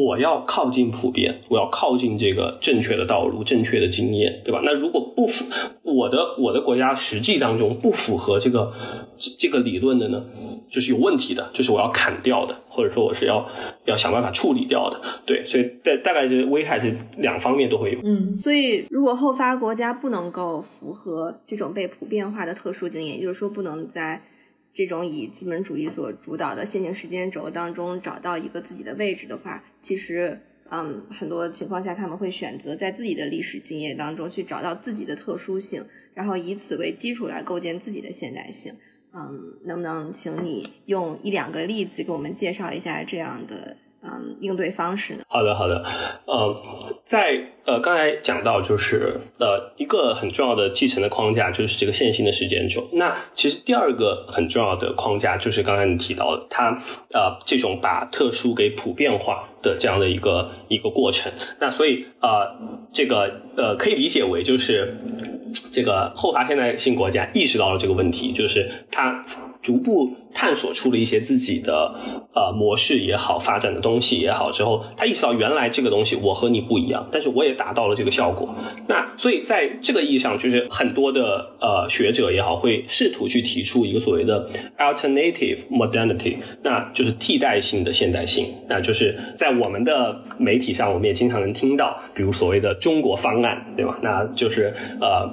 [0.05, 4.61] 我要靠近普遍，我要靠近这个正确的道路、正确的经验，对吧？
[4.65, 5.45] 那如果不符
[5.83, 8.73] 我的我的国家实际当中不符合这个
[9.39, 10.25] 这个理论的呢，
[10.69, 13.47] 就是有问题的，就是我要砍掉的，或者说我是要
[13.85, 15.01] 要想办法处理掉的。
[15.25, 17.99] 对，所以大大概这危害是两方面都会有。
[18.03, 24.23] 嗯，所以如果后发国家不能够符合这种被普遍化的特殊经验，也就是说不能在。
[24.77, 38.75] 这种以资本主义所主导的线性时间轴当中找到一个自己的位置的话，其实，嗯，很多情况下他们会选择在自己的历史经验当中去找到自己的特殊性，然后以此为基础来构建自己的现代性。
[39.15, 43.79] 嗯，能不能请你用一两个例子给我们介绍一下这样的？
[44.07, 45.25] 嗯，应对方式呢？
[45.29, 45.85] 好的，好的。
[46.27, 46.57] 呃，
[47.05, 52.89] 在呃刚才讲到，就是呃一个很重要的继承的框架，就是这个线性的时间轴。
[52.93, 56.71] 那其实第二个很重要的框架，就是刚才你提到的，它
[57.13, 61.33] 呃这种把特殊给普遍化的这样的一个一个过程。
[61.61, 62.57] 那所以呃
[62.93, 64.97] 这个呃可以理解为，就是
[65.73, 69.25] 这个后发现代性国家意识到了这个问题，就是它。
[69.63, 71.95] 逐步探索出了一些自己的
[72.35, 78.55] 呃模式也好，发展的东西也好之后，他意识到原来这个东西我和你不一样，但是我也达到了这个效果。
[78.87, 81.23] 那所以在这个意义上，就是很多的
[81.59, 84.47] 呃学者也好，会试图去提出一个所谓的
[84.79, 88.47] alternative modernity，那就是替代性的现代性。
[88.69, 93.99] 那就是在我们的媒体上，我们也经常能听到，比如所谓的中国方案，对吧？
[94.03, 95.27] 那就是呃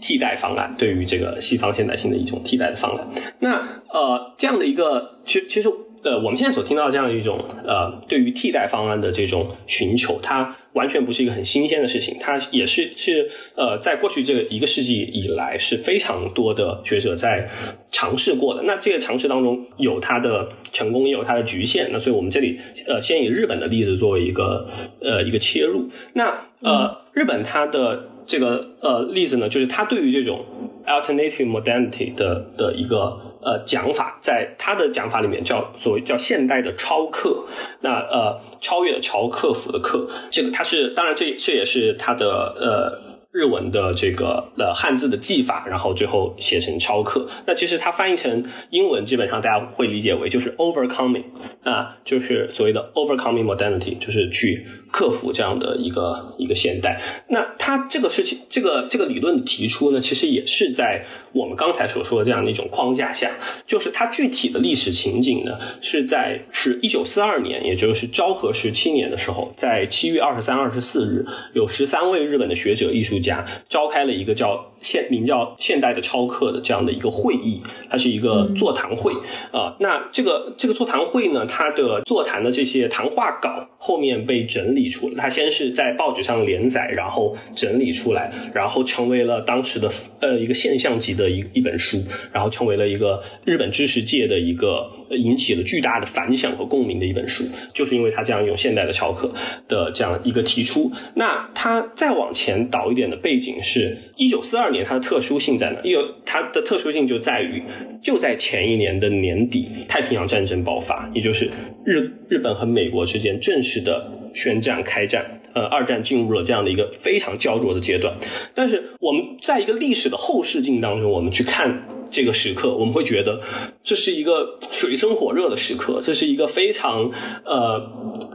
[0.00, 3.06] 替代方案，对于这个西方现代性的一种替代的方案。
[3.40, 3.50] 那
[3.92, 5.68] 呃，这样的一个，其实其实
[6.02, 17.48] 呃，我们现在所听到这样的一种呃，对于替代方案的这种寻求，它完全不是一个很新鲜的事情，它也是是呃，在过去这个一个世纪以来是非常多的学者在
[17.90, 18.62] 尝试过的。
[18.62, 21.88] 那这个尝试当中有它的成功，也有它的局限。
[21.90, 24.68] 那所以我们这里呃，先以日本的例子作为一个
[25.00, 25.88] 呃一个切入。
[26.12, 30.44] 那呃，日本它的这个呃例子呢，就是它对于这种
[30.86, 33.25] alternative modernity 的的一个。
[33.42, 37.44] 呃，讲法在他的讲法里面叫所谓叫现代的超克，
[37.80, 42.26] 那呃超越的超克服的克，这个他是当然这这也是他的
[42.58, 47.28] 呃日文的这个呃汉字的记法，然后最后写成超课。
[47.46, 51.24] 那其实它翻译成英文，基本上大家会理解为就是 overcoming
[51.62, 57.00] 啊，就是所谓的 overcoming modernity，就是去克服这样的一个一个现代。
[57.28, 63.30] 那它这个事情，这个这个理论提出呢，其实也是在我们刚才所说的这样的一种框架下，
[63.66, 77.60] 就是它具体的历史情景呢，是在是一九四二年，也就是昭和十七年的时候，在七月二十三、二十四日，有十三位日本的学者艺术家召开了一个叫现名叫现代的超课的这样的一个会议，
[77.90, 79.12] 它是一个座谈会
[79.50, 91.98] 啊、那这个这个座谈会呢，它的座谈的这些谈话稿后面被整理出来，它先是在报纸上连载，然后整理出来，然后成为了当时的呃一个现象级的一一本书，
[92.32, 99.32] 然后成为了一个日本知识界的一个呃引起了巨大的反响和共鸣的一本书，就是因为它这样用现代的超课
[99.66, 100.92] 的这样一个提出。
[101.14, 105.80] 那它再往前倒一点的背景是，一九四二年它的特殊性在哪？
[105.82, 107.62] 因为它的特殊性就在于，
[108.02, 111.50] 就在前一年的年底，太平洋战争爆发，也就是
[111.84, 115.24] 日日本和美国之间正式的宣战开战。
[115.54, 118.14] 呃，二战进入了这样的一个非常焦灼的阶段，
[118.52, 123.40] 但是我们在一个历史的后视镜当中，我们去看这个时刻，我们会觉得
[123.82, 127.10] 这是一个水深火热的时刻，这是一个非常
[127.46, 127.80] 呃，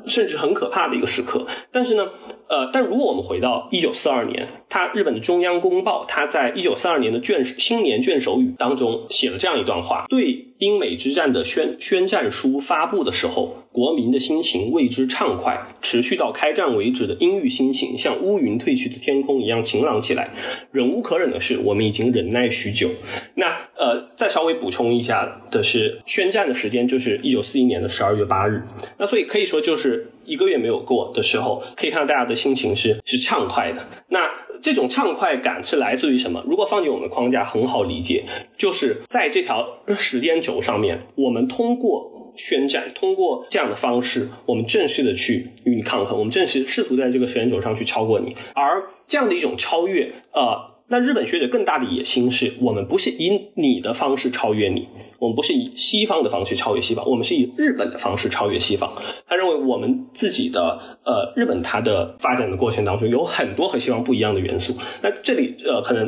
[0.08, 1.46] 甚至很可怕的一个时刻。
[1.72, 2.08] 但是呢，
[2.52, 20.32] 呃，但如果我们回到一九四二年，他日本的中央公报，他在一九四二年的卷新年卷首语当中写了这样一段话：对英美之战的宣宣战书发布的时候，国民的心情为之畅快，持续到开战为止的阴郁心情，像乌云褪去的天空一样晴朗起来。
[20.74, 22.90] 忍无可忍的是，我们已经忍耐许久。
[23.36, 23.48] 那
[23.78, 28.62] 呃，再稍微补充一下的是，宣战的时间就是一九四一年的十二月八日。
[28.98, 33.86] 那所以可以说，就是一个月没有过的时候，可以看到大家的心情是是畅快的。
[34.08, 34.30] 那
[34.62, 36.42] 这种畅快感是来自于什么？
[36.48, 38.24] 如果放进我们的框架，很好理解，
[38.58, 48.36] 就是在这条时间轴上面，我们通过宣战，通过这样的方式，我们正式的去与你抗衡，我们正式试图在这个时间轴上去超过你。
[48.54, 50.72] 而这样的一种超越，呃。
[50.94, 54.90] 那日本学者更大的野心是我们不是以你的方式超越你，
[55.22, 58.92] 我们不是以西方的方式超越西方，我们是以日本的方式超越西方。
[59.28, 64.76] 他认为我们自己的呃日本它的发展的过程当中有很多和西方不一样的元素。
[65.04, 66.08] 那这里呃可能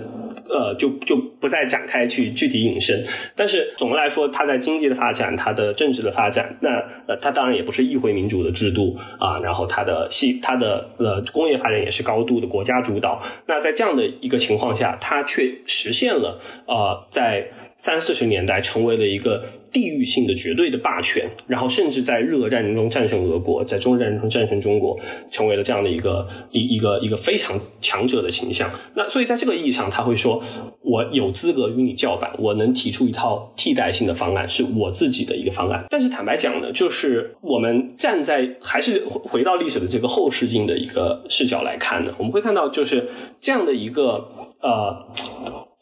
[0.49, 3.03] 呃就就不再展开去具体引申，
[3.35, 6.71] 但是总的来说，它在经济的发展，它的政治的发展，那
[7.07, 13.21] 呃它当然也不是议会民主的制度啊，然后它的西它的呃工业发展也是高度的国家主导。
[13.45, 17.47] 那在这样的一个情况下，它却实现了呃，在
[17.83, 24.97] 三四十年代成为了一个地域性的绝对的霸权，然后甚至在日俄战争中战胜俄国，在中日战争中战胜中国，
[25.29, 28.71] 成为了这样的一个一一个一个非常强者的形象。
[28.95, 30.41] 那所以在这个意义上，他会说，
[30.79, 35.83] 我有资格与你叫板，我能提出一套替代性的方案，是我自己的一个方案。
[35.89, 43.09] 但是坦白讲呢，就是我们站在还是回回到历史的这个后视镜的一个视角来看呢，我们会看到就是
[43.41, 44.25] 这样的一个。
[44.63, 44.95] 呃，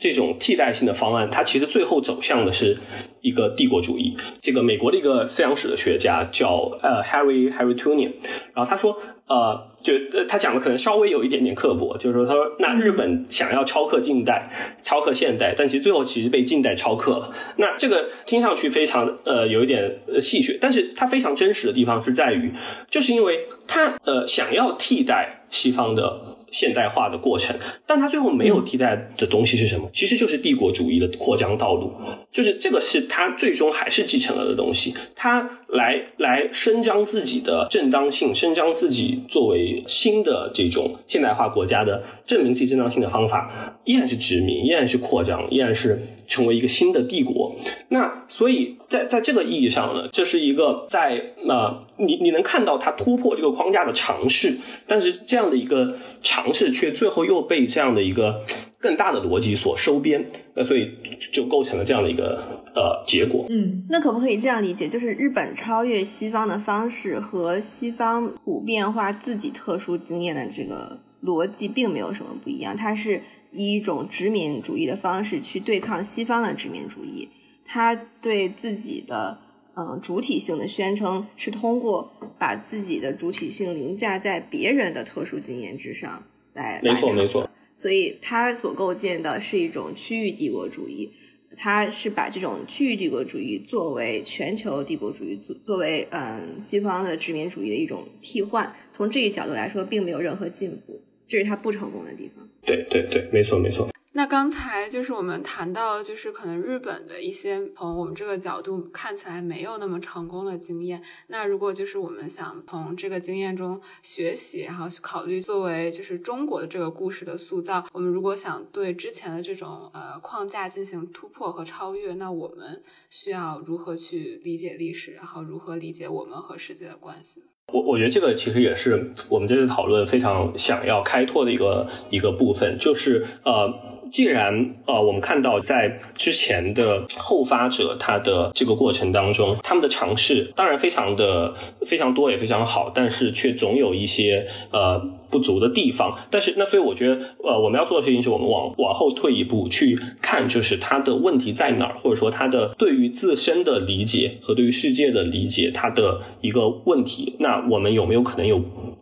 [0.01, 2.75] 这种替代性的方案，它其实最后走向的是
[3.21, 4.17] 一个帝国主义。
[4.41, 8.11] 这个美国的一个思想史的学家叫呃 Harry Harry Tunian，
[8.55, 8.97] 然后他说，
[9.27, 17.29] 呃，就呃他讲的可能稍微有一点点刻薄，就是说，他说那日本想要超克近代、超克现代，但其实最后其实被近代超克了。
[17.57, 22.51] 那这个听上去非常呃有一点戏谑，但是它非常真实的地方是在于，
[22.89, 26.37] 就是因为他呃想要替代西方的。
[26.51, 27.55] 现代化的过程，
[27.87, 29.89] 但它最后没有替代的东西是什么？
[29.93, 31.91] 其实就是帝国主义的扩张道路，
[32.31, 34.93] 就是这个是它最终还是继承了的东西。
[35.15, 47.55] 它来来伸张自己的正当性，伸张自己作为新的这种现代化国家的证明自己正当性的方法，依然是殖民，依然是扩张，依然是成为一个新的帝国。
[47.89, 54.57] 那所以在在这个意义上呢，这是一个在呃你你能看到它突破这个框架的尝试，
[54.87, 55.97] 但是这样的一个。
[56.21, 58.43] 尝试却最后又被这样的一个
[58.81, 60.25] 更大的逻辑所收编，
[60.55, 60.91] 那所以
[61.31, 62.43] 就构成了这样的一个
[62.75, 63.45] 呃结果。
[63.49, 72.75] 嗯，那可不可以这样理解，就是日本超越西方的方式和西方普遍化自己特殊经验的这个逻辑并没有什么不一样？
[72.75, 73.21] 它是
[73.51, 77.29] 以一种殖民主义的方式去对抗西方的殖民主义，
[77.63, 79.37] 它对自己的。
[79.73, 86.21] 嗯，主体性的宣称是通过把自己的主体性凌驾在别人的特殊经验之上
[86.53, 87.49] 来没错没错。
[87.81, 91.09] 所以他所构建的是一种区域帝国主义，
[91.57, 98.71] 他是把这种区域帝国主义作为全球帝国主义作作为嗯西方的殖民主义的一种替换。
[98.91, 102.47] 从这一角度来说，并没有任何进步，这是他不成功的地方。
[102.63, 103.89] 对对对，没错没错。
[104.13, 111.01] 那刚才就是我们谈到，就是可能日本的一些从我们这个角度看起来没有那么成功的经验。
[111.27, 127.45] 那如果就是我们想从这个经验中学习，然后去考虑作为就是中国的这个故事的塑造，我们如果想对之前的这种呃框架进行突破和超越，那我们需要如何去理解历史，然后如何理解我们和世界的关系呢？
[127.71, 133.89] 我我觉得这个其实也是我们这次讨论非常想要开拓的一个一个部分，就是呃。
[134.11, 141.53] 既然呃，我们看到在之前的后发者他的这个过程当中，他们的尝试当然非常的
[141.85, 144.99] 非常多也非常好，但是却总有一些呃
[145.29, 146.17] 不足的地方。
[146.29, 157.35] 但是那所以我觉得呃我们要做的事情是我们往往后退一步去看，就是他的问题在哪儿，或者说他的对于自身的理解和对于世界的理解，他的一个问题。
[157.39, 158.61] 那我们有没有可能有？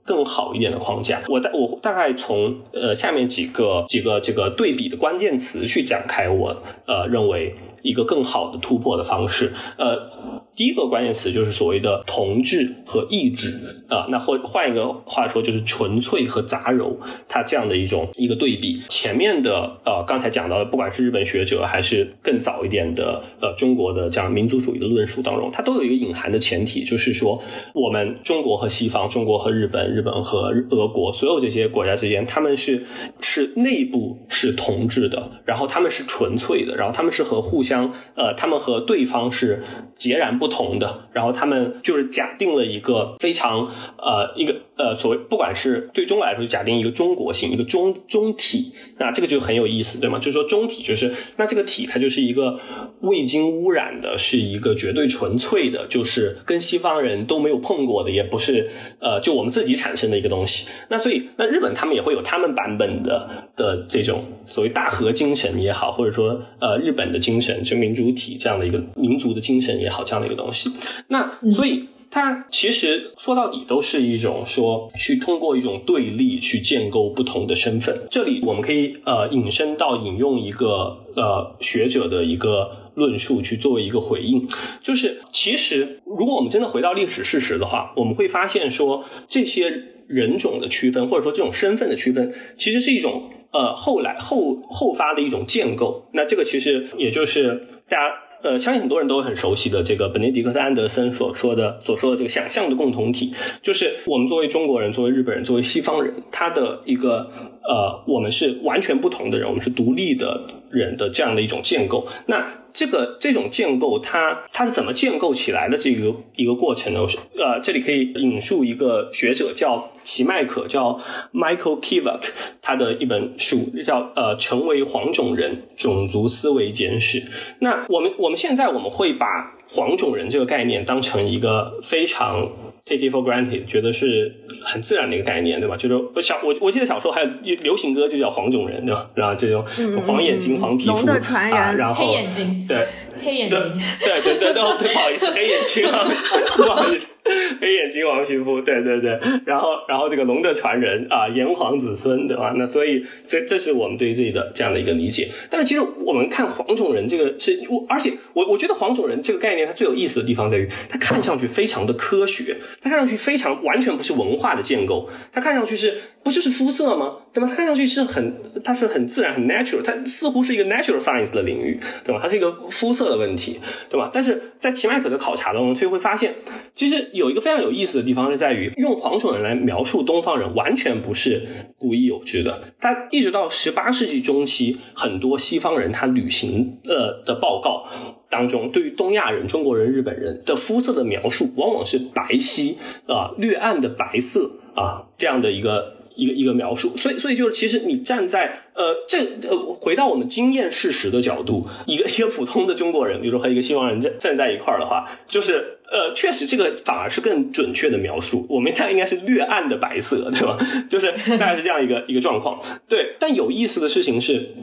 [0.09, 6.49] 更好一点的框架，我大我大概从呃下面几个几个这个对比的关键词去展开，我
[6.87, 10.09] 呃认为一个更好的突破的方式，呃。
[10.55, 13.53] 第一个关键词就是所谓的同质和异质
[13.87, 16.97] 啊，那或换一个话说就是纯粹和杂糅，
[17.29, 18.81] 它这样的一种一个对比。
[18.89, 27.41] 前面的呃刚才讲到的，不管是日本学者还是更早一点的呃中国的这样民族主义的论述当中，它都有一个隐含的前提，就是说
[27.73, 32.83] 我们中国和西方、中国和日本、日本和俄国，所有这些国家之间，他们是
[33.21, 39.63] 是内部是同质的，然后他们是纯粹的，然后他们是和互相将呃，他们和对方是
[39.95, 40.39] 截然。
[40.39, 43.67] 不同的，然后他们就是假定了一个非常
[43.97, 50.17] 呃一个呃所谓不管是对中国来说，就假定一个中国性一个中中体，那这个就很有意思，对吗？
[50.17, 52.57] 就是说中体就是那这个体它就是一个
[53.01, 58.69] 未经污染的，是一个绝对纯粹的，就是跟西方人都没有碰过的，也不是
[59.01, 60.69] 呃就我们自己产生的一个东西。
[60.89, 70.29] 那所以那日本他们也会有他们版本的的这种所谓大和精神也好，或者说呃日本的精神就民主体这样的一个民族的精神也好，这样的一。
[70.29, 70.69] 个东西，
[71.07, 78.07] 那所以它其实说到底都是一种说去通过一种对立去建构不同的身份。
[78.11, 84.47] 这里我们可以呃引申到引用一个呃学者的一个论述去作为一个回应，
[84.83, 96.09] 就是其实如果我们真的回到历史事实的话，我们会发现说这些人种的区分或者说这种身份的区分，其实是一种呃后来后后发的一种建构。
[96.11, 98.13] 那这个其实也就是大家。
[98.41, 103.29] 呃，相信很多人都很熟悉的这个本尼迪克特·安德森所说的所说的这个想象的共同体，
[103.61, 107.29] 就是我们作为中国人、作为日本人、作为西方人，他的一个
[107.61, 110.41] 呃，我们是完全不同的人，我们是独立的
[110.71, 112.07] 人的这样的一种建构。
[112.27, 115.77] 那这个这种建构，它它是怎么建构起来的？
[115.77, 116.99] 这个一个过程呢？
[117.37, 120.99] 呃，这里可以引述一个学者叫齐麦可，叫
[121.33, 122.21] Michael Kivak，
[122.61, 127.23] 他的一本书叫呃，成为黄种人：种族思维简史。
[127.59, 132.47] 那我们我们现在我们会把黄种人这个概念当成一个非常。
[132.85, 135.77] Take it for granted，觉得是很自然的一个概念，对吧？
[135.77, 139.09] 就是小我我记得小时候还有流行歌就叫黄种人，对吧？
[139.15, 139.65] 然后这种
[140.05, 141.07] 黄眼睛、黄皮肤
[141.53, 142.87] 啊，然后黑眼睛，对
[143.21, 143.59] 黑眼睛，
[143.99, 146.07] 对对对对，对，不好意思，黑眼睛啊，
[146.55, 147.13] 不好意思，
[147.59, 152.53] 黑眼睛、黄皮肤，对对对，然后然后这个龙的传人啊，炎黄子孙，对吧？
[152.57, 155.27] 那所以这这是我们对自己的这样的一个理解。
[155.49, 162.55] 但是其实我们看黄种人这个是，我而且我我觉得黄种人这个概念它最有意思的地方在于，它看上去非常的科学。
[162.81, 167.17] 它看上去非常完全不是文化的建构，它看上去是不就是肤色吗？
[167.33, 167.47] 对吧？
[167.47, 172.19] 它看上去是很，它是很自然、很 natural，它似乎是一个 natural science 的领域，对吧？
[172.21, 173.59] 它是一个肤色的问题，
[173.89, 174.09] 对吧？
[174.11, 176.35] 但是在齐麦克的考察当中，他就会发现，
[176.75, 181.47] 其实有一个非常有意思的地方是在于，用黄种人来描述东方人，完全不是
[181.77, 182.61] 故意有之的。
[182.79, 187.87] 他一直到十八世纪中期，很多西方人他旅行呃的报告。
[188.29, 192.75] 当中，对于东亚人、中国人、日本人的肤色的描述，往往是白皙
[193.07, 196.95] 啊、略暗的白色啊这样的一个一个一个描述。
[196.95, 199.17] 所以，所以就是，其实你站在呃这
[199.49, 208.45] 呃回到我们经验事实的角度，一个一个普通的中国人，比如说和一个西方人站站在一块儿的话，就是呃确实这个反而是更准确的描述。
[208.47, 210.55] 我们看应该是略暗的白色，对吧？
[210.87, 212.61] 就是大概是这样一个一个状况。
[212.87, 214.53] 对，但有意思的事情是。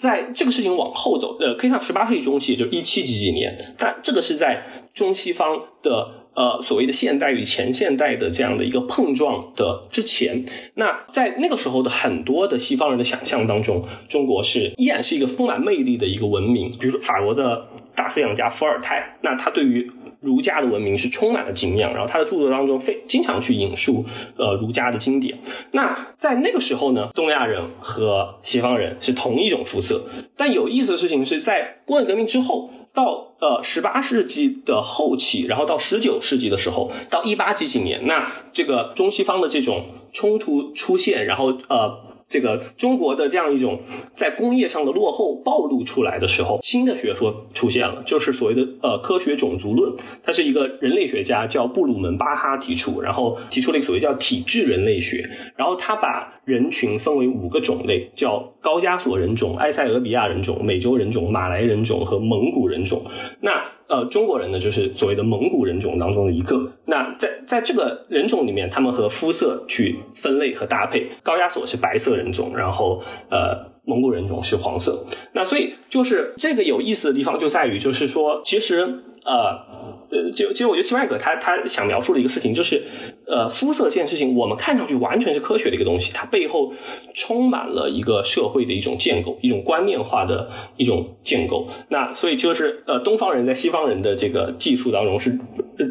[0.00, 10.42] 在这个事情往后走，呃，可以上十八世纪中期，就是一七几几年，但这个是在中西方的呃所谓的现代与前现代的这样的一个碰撞的之前。
[10.76, 16.70] 那在那个时候的很多的西方人的想象当中，中国是依然是一个充满魅力的一个文明。
[16.78, 24.04] 比如说法国的大思想家伏尔泰，那他对于儒家的文明是充满了敬仰，然后他的著作当中非经常去引述
[24.36, 25.38] 呃儒家的经典。
[25.72, 30.04] 那在那个时候呢，东亚人和西方人是同一种肤色。
[30.36, 42.09] 但有意思的事情是在工业革命之后，到呃十八世纪的后期，然后到十九世纪的时候，到一八几几年，那这个中西方的这种冲突出现，然后呃。
[42.30, 43.80] 这个中国的这样一种
[44.14, 49.92] 在工业上的落后暴露出来的时候，新的学说出现了，就是所谓的呃科学种族论。
[50.22, 55.28] 它是一个人类学家叫布鲁门巴哈提出，然后提出了一个所谓叫体质人类学。
[55.56, 63.02] 然后他把人群分为五个种类，叫高加索人种、埃塞俄比亚人种、美洲人种、马来人种和蒙古人种。
[63.40, 63.50] 那
[63.88, 66.72] 呃，中国人呢，就是所谓的蒙古人种当中的一个。
[66.86, 71.10] 那在在这个人种里面，他们和肤色去分类和搭配。
[71.22, 75.04] 高加索是白色人种，然后呃，蒙古人种是黄色。
[75.32, 78.82] 那所以就是这个有意思的地方就在于，就是说，其实
[79.24, 79.80] 呃。
[80.12, 82.82] 呃，就其实我觉得齐麦克他他想描述的一个事情就是，
[83.30, 86.72] 呃，肤色这件事情，我们看上去完全是科学的一个东西，它背后
[87.14, 91.68] 充满了一个社会的一种建构，一种观念化的一种建构。
[91.88, 95.38] 那所以就是呃，东方人在西方人的这个技术当中是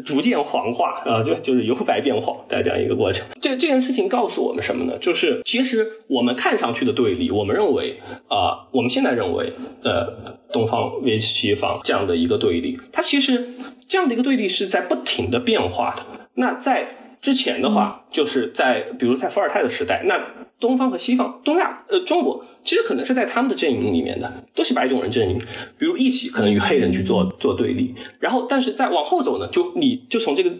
[0.04, 3.26] 逐渐黄化啊，就就是由白变黄的这样一个过程。
[3.40, 4.98] 这这件事情告诉我们什么呢？
[4.98, 13.48] 就是其实我们看上去的对立，我们认为啊，我们现在认为呃，东方 v 西方这样的一个对立，它其实。
[13.90, 16.28] 这样的一个对立是在不停的变化的。
[16.34, 20.18] 那在之前的话，就是在比如在伏尔泰的时代，那
[20.58, 25.38] 东方和西方、东亚呃中国，其实可能是在他们的阵营里面的，都是白种人阵营，
[25.78, 27.94] 比如一起可能与黑人去做做对立。
[28.18, 30.50] 然后，但是再往后走呢，就你就从这个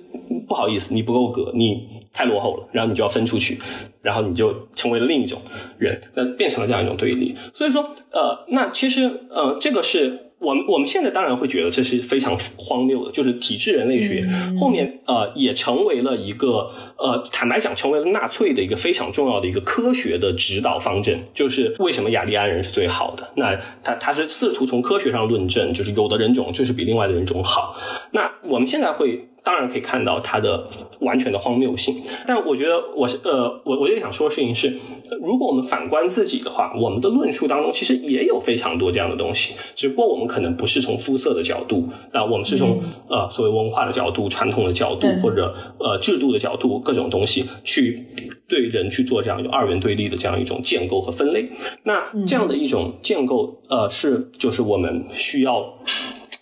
[0.47, 3.59] 不好意思，你不够格，你太落后了，然后你就要分出去，
[4.03, 5.41] 然后你就成为了另一种
[5.79, 7.37] 人，那变成了这样一种对立。
[7.55, 10.27] 所以说，呃，那其实呃，这个是。
[10.41, 14.27] 我们我们现在当然会觉得这是非常荒谬的，就是体质人类学
[14.59, 23.31] 后面呃也成为了一个呃坦白讲成为了纳粹的一个非常重要的一个科学的指导方针，就是为什么雅利安人是最好的？
[23.37, 27.77] 那他他是试图从科学上论证，就是有的人种就是比另外的人种好。
[28.13, 29.27] 那我们现在会。
[29.43, 30.69] 当然可以看到它的
[31.01, 31.95] 完全的荒谬性，
[32.27, 34.79] 但我觉得我是呃，我我就想说的事情是，
[35.23, 48.07] 如果我们反观自己的话，我们的论述当中其实也有非常多这样的东西，只不过我们可能不是从肤色的角度，那我们是从呃所谓文化的角度、传统的角度或者呃制度的角度各种东西去
[48.47, 51.49] 对人去做这样一种二元对立的这样一种建构和分类。
[51.85, 55.75] 那这样的一种建构呃是就是我们需要。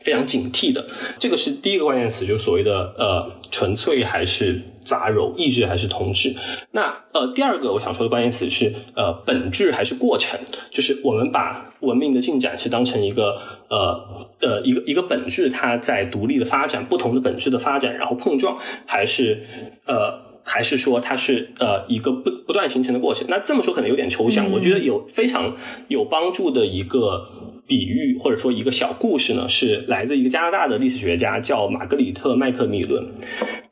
[0.08, 0.86] 非常警惕的，
[1.18, 6.34] 这个是第一个关键词，就是所谓的呃纯粹还是杂糅，意志还是同质。
[6.70, 10.40] 那呃第二个我想说的关键词是呃本质还是过程，
[10.70, 13.36] 就是我们把文明的进展是当成一个
[13.68, 18.56] 呃呃一个一个本质，它在独立的发展，不同的本质的发展，然后碰撞，
[18.86, 19.42] 还是
[19.84, 23.26] 呃还是说它是呃一个不不断形成的过程。
[23.28, 25.54] 那这么说可能有点抽象，我觉得有非常
[25.88, 27.28] 有帮助的一个。
[27.68, 33.06] 比喻或者说一个小故事呢，是来自一个加拿大的历史学家，叫玛格里特麦克米伦。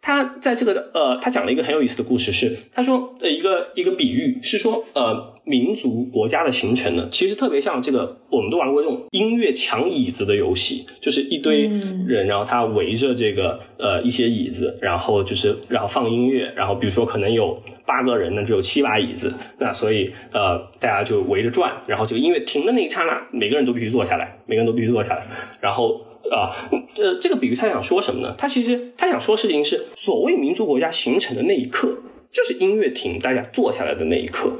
[0.00, 11.62] 他在这个呃，他讲了一个很有意思的故事，是他说呃一个一个比喻是说呃民族国家的形成呢，其实特别像这个我们都玩过这种音乐抢椅子的游戏，就是一堆
[12.06, 17.60] 人，然后他围着这个呃一些椅子，然后就是然后放音乐，然后比如说可能有。
[17.86, 25.26] 八个人呢，只有七把椅子，那所以呃，大家就围着转，然后这个音乐停的那一刹那，每个人都必须坐下来，每个人都必须坐下来，
[25.60, 28.34] 然后啊，呃，这个比喻他想说什么呢？
[28.36, 31.98] 他其实他想说的事情是，所谓民族国家形成的那一刻，
[32.32, 34.56] 就是音乐停，大家坐下来的那一刻。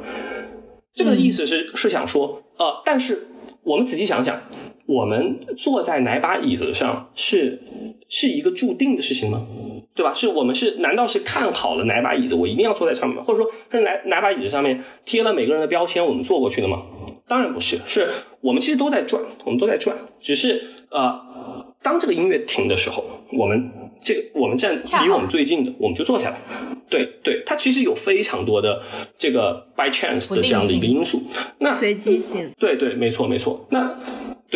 [0.95, 3.27] 这个意思是是想说，呃，但是
[3.67, 4.41] 我们仔细想想，
[4.87, 7.61] 我们坐在哪把椅子上是
[8.09, 9.45] 是一个注定的事情吗？
[9.93, 10.15] 对吧？
[10.15, 13.25] 是我们是难道是看好了哪把椅子，我一定要坐在上面吗？
[13.25, 16.85] 或者说是哪哪把椅子上面贴了每个人的标签，我们坐过去的吗？
[17.27, 18.09] 当然不是，是
[18.41, 20.63] 我们其实都在转，我们都在转，只是
[20.93, 21.19] 呃，
[21.83, 23.03] 当这个音乐停的时候，
[23.33, 23.69] 我们
[24.01, 26.41] 这我们站离我们最近的，我们就坐下来。
[26.89, 28.81] 对对，它其实有非常多的
[29.19, 31.23] 这个 by chance 的这样的一个因素。
[31.59, 33.67] 那随机性，对对，没错没错。
[33.71, 33.99] 那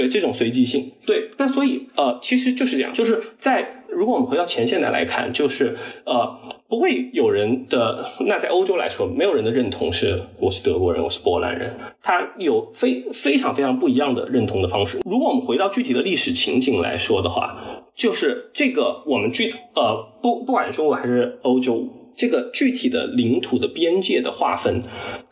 [0.01, 3.77] 对这种随机性，对，那所以呃，其实就是这样，就是在。
[3.93, 5.77] 如果我们回到前现代来看，就是
[6.07, 6.39] 呃，
[6.69, 8.13] 不会有人的。
[8.21, 11.75] 那在欧洲来说，没有人的认同是我是德国人，我是波兰人。
[12.01, 15.01] 他有非非常非常不一样的认同的方式。
[15.05, 17.59] 如果我们回到具体的历史情景来说的话，
[17.93, 24.81] 就是这个我们具呃不不管中国还是欧洲，这个具体的领土的边界的划分，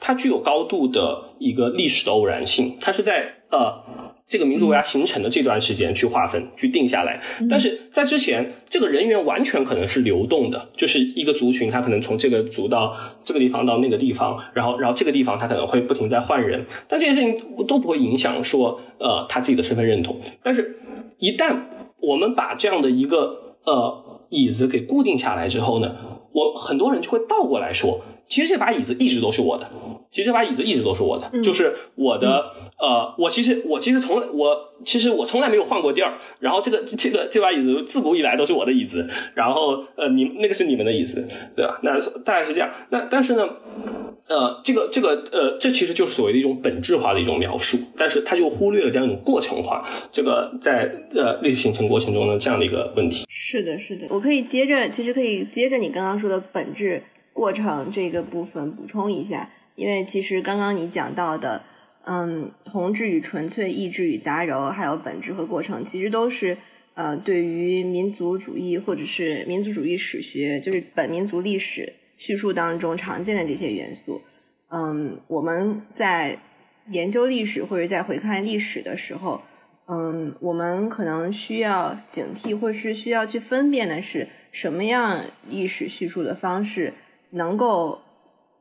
[0.01, 2.77] 它具有高度的一个历史的偶然性。
[2.81, 4.08] 它是在呃。
[4.29, 7.21] 这个民族国家形成的这段时间去划分、去定下来。
[7.49, 20.21] 但是在之前，这个人员完全可能是流动的，就是一个族群，他可能从这个族到这个地方到那个地方，然后然后这个地方他可能会不停在换人，但这件事情都不会影响说呃他自己的身份认同。
[20.43, 20.79] 但是，
[21.19, 21.57] 一旦
[22.01, 25.97] 我们把这样的一个呃椅子给固定下来之后呢，
[26.33, 29.69] 我很多人就会倒过来说，其实这把椅子一直都是我的。
[30.11, 32.53] 其实这把椅子一直都是我的，就是我的。
[32.79, 36.17] 呃，我其实我其实从来我其实我从来没有换过地儿。
[36.39, 39.09] 然后这个这个这把椅子自古以来都是我的椅子。
[39.35, 41.27] 然后呃，你那个是你们的椅子，
[41.57, 41.81] 对吧？
[41.83, 42.71] 那大概是这样。
[42.91, 43.49] 那但是呢，
[44.29, 47.77] 呃，这个这个呃，这其实就是所谓的一种本质化的一种描述。
[47.97, 53.27] 但是他就忽略了这样一种过程化，这个在呃历史形成过程中的这样的一个问题。
[53.29, 54.07] 是的，是的。
[54.09, 57.03] 我可以接着，其实可以接着你刚刚说的本质
[57.39, 59.49] 过程这个部分补充一下。
[59.77, 61.63] 因为其实刚刚你讲到的，
[62.05, 66.59] 嗯，同质与纯粹、意志与杂糅，还有本质和过程，其实都是
[66.95, 74.21] 呃，对于民族主义或者是民族主义史学，就是本民族历史叙述当中常见的这些元素。
[74.71, 76.37] 嗯，我们在
[76.91, 79.41] 研究历史或者在回看历史的时候，
[79.87, 86.95] 嗯，我们可能需要警惕，或是需要去分辨的是什么样历史叙述的方式
[87.31, 88.01] 能够。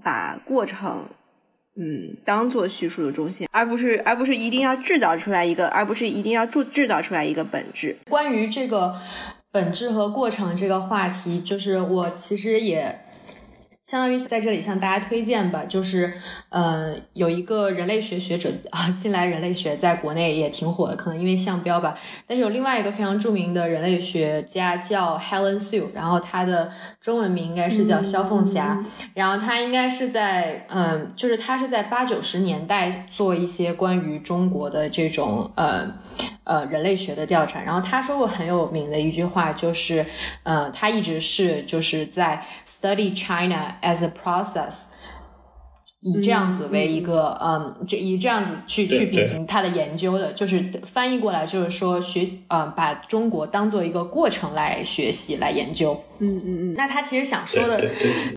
[0.04, 1.06] 把过程，
[1.76, 7.98] 嗯，当做叙述的中心，而不是而不是一定要制造出来一个，而不是一定要制制造出来一个本质。
[8.08, 8.96] 关于这个
[9.52, 13.07] 本质和过程这个话题，就是我其实也。
[13.88, 16.12] 相当于在这里向大家推荐吧，就是，
[16.50, 21.98] 呃，有一个人类学学者啊，近来人类学在国内也挺火的，可能因为项标吧。
[22.28, 26.70] 但是有另外一个非常著名的人类学家叫 Helen Sue，然后他的
[27.00, 28.84] 中文名应该是叫萧凤霞，
[29.14, 35.90] 然后他应该是在，嗯，就是他是在八九十年代做一些关于中国的这种，呃。
[36.44, 40.04] 呃，人类学的调查，然后他说过很有名的一句话，就是，
[40.44, 44.96] 呃，他一直是就是在 study China as a process。
[46.08, 56.02] 以这样子为一个，嗯，这以这样子去去秉行他的研究的，就是翻译过来就是说学，呃，把中国当做一个过程来学习来研究。
[56.20, 56.74] 嗯嗯嗯。
[56.76, 57.84] 那他其实想说的，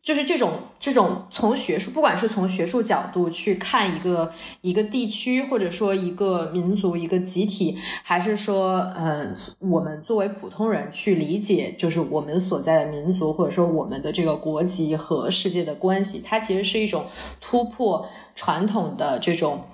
[0.02, 17.04] 就是这种这种从学术，不管是从学术角度去看一个一个地区，或者说一个民族、一个集体，还是说，嗯，我们作为普通人去理解，就是我们所在的民族，或者说我们的这个国籍和世界的关系，它其实是一种。
[17.40, 19.66] 突突破传统的这种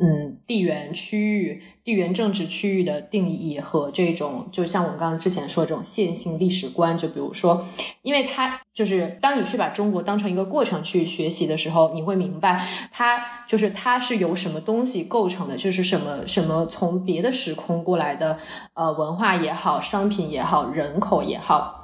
[0.00, 7.64] 嗯地缘区域、地缘政治区域的定义和这种，就像我们刚刚之前说这种线性历史观，就比如说，
[8.02, 18.38] 因为它就是当你去把中国当成一个过程去学习的时候，你会明白它就是它是由什么东西构成的，就是什么什么从别的时空过来的
[18.74, 21.77] 呃文化也好、商品也好、人口也好。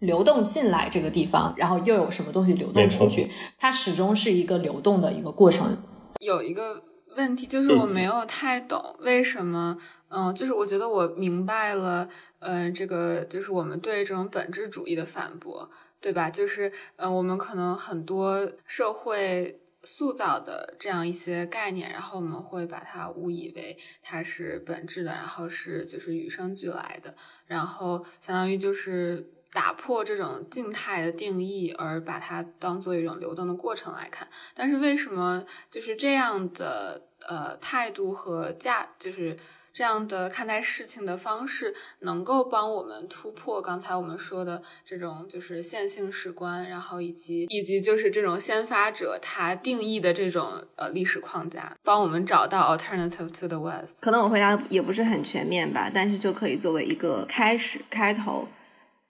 [0.00, 3.30] 流动进来这个地方，然后又有什么东西流动出去？
[3.58, 5.76] 它始终是一个流动的一个过程。
[6.20, 6.82] 有一个
[7.16, 9.78] 问题就是我没有太懂为什么，
[10.08, 12.08] 嗯，就是我觉得我明白了，
[12.40, 15.70] 嗯，这个就是我们对这种本质主义的反驳，
[16.00, 16.28] 对吧？
[16.28, 27.14] 就是，嗯，我们可能很多社会塑造的这样一些概念，然后我们会把它误以为它是本质的，然后是就是与生俱来的，
[27.46, 29.32] 然后相当于就是。
[29.56, 34.28] 打破这种静态的定义，而把它当做一种流动的过程来看。
[34.54, 39.34] 但是为什么就是这样的呃态度和价，就是
[39.72, 53.96] 这样的看待事情的方式，能够帮我们突破刚才我们说的这种就是线性史观，然后以及以及就是这种先发者他定义的这种呃历史框架，帮我们找到 alternative to the west。
[54.00, 58.46] 可能我回答的也不是很全面吧，但是就可以作为一个开始开头。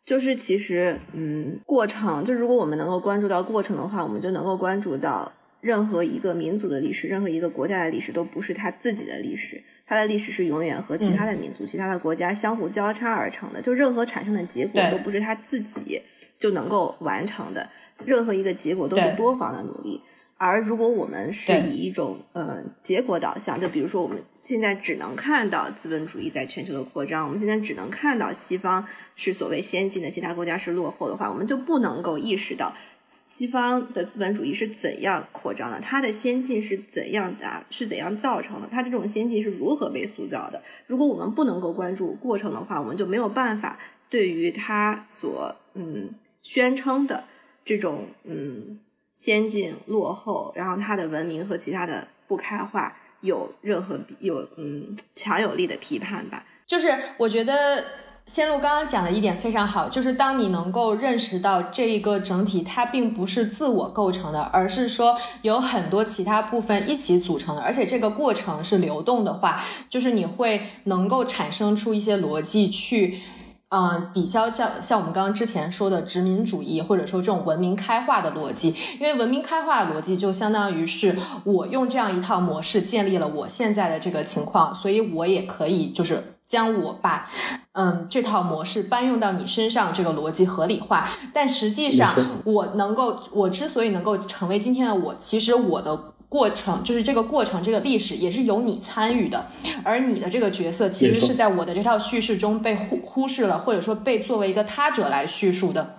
[0.06, 13.60] 就是其实，嗯，过程就如果我们能够关注到过程的话，我们就能够关注到任何一个民族的历史，任何一个国家的历史都不是他自己的历史，他的历史是永远和其他的民族、其他的国家相互交叉而成的。
[13.60, 16.00] 就任何产生的结果都不是他自己
[16.38, 17.68] 就能够完成的，
[18.04, 20.00] 任何一个结果都是多方的努力。
[20.38, 32.74] 而如果我们是以一种呃结果导向，就比如说我们现在只能看到资本主义在全球的扩张，我们现在只能看到西方是所谓先进的，其他国家是落后的话，我们就不能够意识到
[33.08, 40.62] 西方的资本主义是怎样扩张的，它的先进是怎样达，是怎样造成的，它这种先进是如何被塑造的。
[40.86, 43.78] 如果我们不能够关注过程的话，我们就没有办法
[44.10, 46.10] 对于它所嗯
[46.42, 47.24] 宣称的
[47.64, 48.80] 这种嗯。
[49.16, 56.44] 先进落后，然后它的文明和其他的不开化有任何有嗯强有力的批判吧。
[56.66, 57.82] 就是我觉得。
[58.28, 73.20] 仙路刚刚讲的一点非常好，就是当你能够认识到这一个整体它并不是自我构成的，而是说有很多其他部分一起组成的，而且这个过程是流动的话，就是你会能够产生出一些逻辑去，
[73.68, 86.22] 嗯，抵消像像我们刚刚之前说的殖民主义或者说这种文明开化的逻辑，因为文明开化的逻辑就相当于是我用这样一套模式建立了我现在的这个情况，所以我也可以就是。
[86.46, 87.28] 将我把，
[87.72, 91.10] 嗯，这套模式搬用到你身上，这个逻辑合理化。
[91.32, 92.14] 但实际上，
[92.44, 99.46] 我能够，我之所以能够成为今天的我，其实我的过程，就是这个过程，这个历史也是由你参与的。
[99.82, 105.96] 而你的这个角色，其实是在我的这套叙事中被忽忽视了，或者说被作为一个他者来叙述的。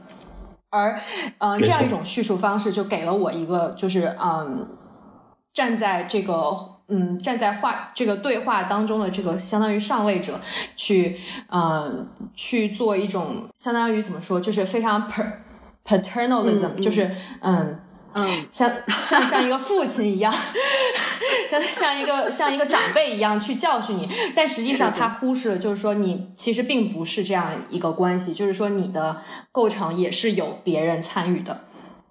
[0.69, 0.99] 而，
[1.39, 4.67] 嗯，这样一种叙述方式，就给了我一个，就是嗯，
[5.51, 6.77] 站在这个。
[6.89, 10.39] 嗯，站在话这个对话当中的这个相当于上位者，
[10.77, 11.17] 去
[11.49, 15.25] 嗯去做一种相当于怎么说，就是非常 per
[15.85, 17.11] paternalism，就是
[17.41, 17.77] 嗯
[18.17, 18.45] 嗯。
[18.51, 20.33] 像像像一个父亲一样，
[21.49, 31.61] 像像一个像一个长辈一样去教训你，但实际上他忽视了，就是说你其实并不是这样一个关系，就是说你的构成也是有别人参与的，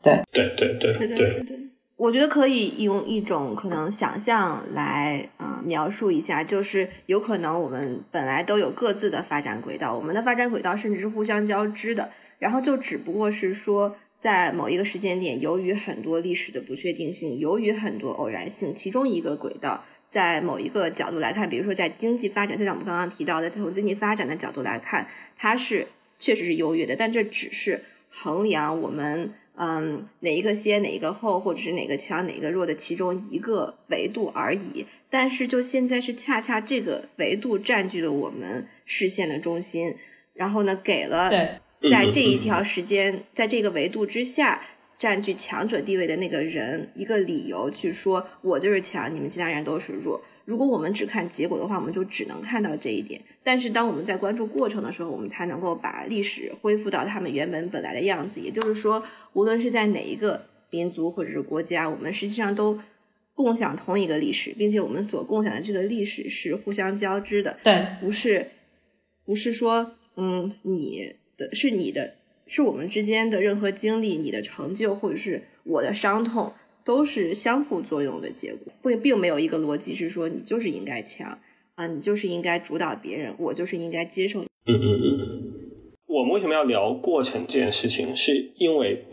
[0.00, 0.22] 对。
[0.32, 1.54] 对对对，是的，是的。
[1.96, 13.96] 我觉得可以用一种可能想象来啊描述一下，就是有可能我们本来都有各自的发展轨道，我们的发展轨道甚至是互相交织的，然后就只不过是说
[14.26, 25.06] 在某一个时间点，由于很多历史的不确定性，由于很多偶然性，其中一个轨道在某一个角度来看，比如说在经济发展，就像我们刚刚提到的，从经济发展的角度来看，
[25.36, 25.86] 它是
[26.18, 29.32] 确实是优越的，但这只是衡量我们。
[29.58, 34.84] 嗯，哪一个先，哪一个后，或者是哪个强，哪个弱的其中一个维度而已。
[35.08, 39.94] 但是就现在是恰恰这个维度占据了我们视线的中心，
[40.34, 41.30] 然后呢，给了
[41.90, 44.62] 在这一条时间，在这个维度之下
[44.98, 50.20] 占据强者地位的那个人一个理由，去说我就是强，你们其他人都是弱。
[50.44, 53.20] 如果我们只看结果的话，我们就只能看到这一点。
[53.42, 58.40] 但是当我们在关注过程的时候，我们才能够把历史恢复到他们原本本来的样子。
[58.40, 59.02] 也就是说，
[59.32, 62.78] 无论是在哪一个民族或者是国家，我们实际上都
[63.34, 67.58] 共享同一个历史，并且我们所共享的这个历史是互相交织的。
[67.64, 68.52] 对，不是，
[69.24, 72.14] 不是说，嗯，你的是你的，
[72.46, 76.52] 是我们之间的任何经历，你的成就或者是我的伤痛。
[76.84, 81.36] 都是相互作用的结果，并并没有一个逻辑是说你就是应该强
[81.74, 84.42] 啊，你就是应该主导别人，我就是应该接受。
[84.42, 85.52] 嗯嗯嗯。
[86.06, 88.14] 我们为什么要聊过程这件事情？
[88.14, 89.04] 是因为，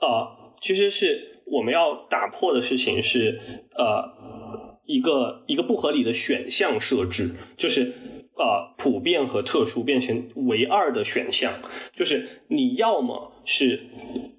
[0.00, 3.38] 呃，其实是我们要打破的事情是，
[3.76, 7.92] 呃，一个一个不合理的选项设置，就是
[8.36, 11.52] 呃，普遍和特殊变成唯二的选项，
[11.94, 13.80] 就是你要么是。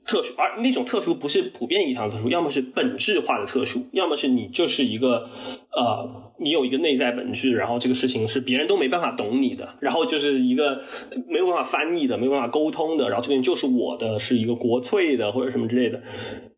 [0.08, 5.28] 特殊，而那种特殊不是普遍意义上的特殊，要么是本质化的特殊，要么是你就是一个，
[5.72, 10.84] 呃，你有一个内在本质，然后这个事情是别人都没办法懂你的，然后就是一个
[11.28, 16.00] 没有办法翻译的，没有办法沟通的，然后这个人就是我的，是一个国粹的或者什么之类的，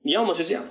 [0.02, 0.66] 你要么是这样，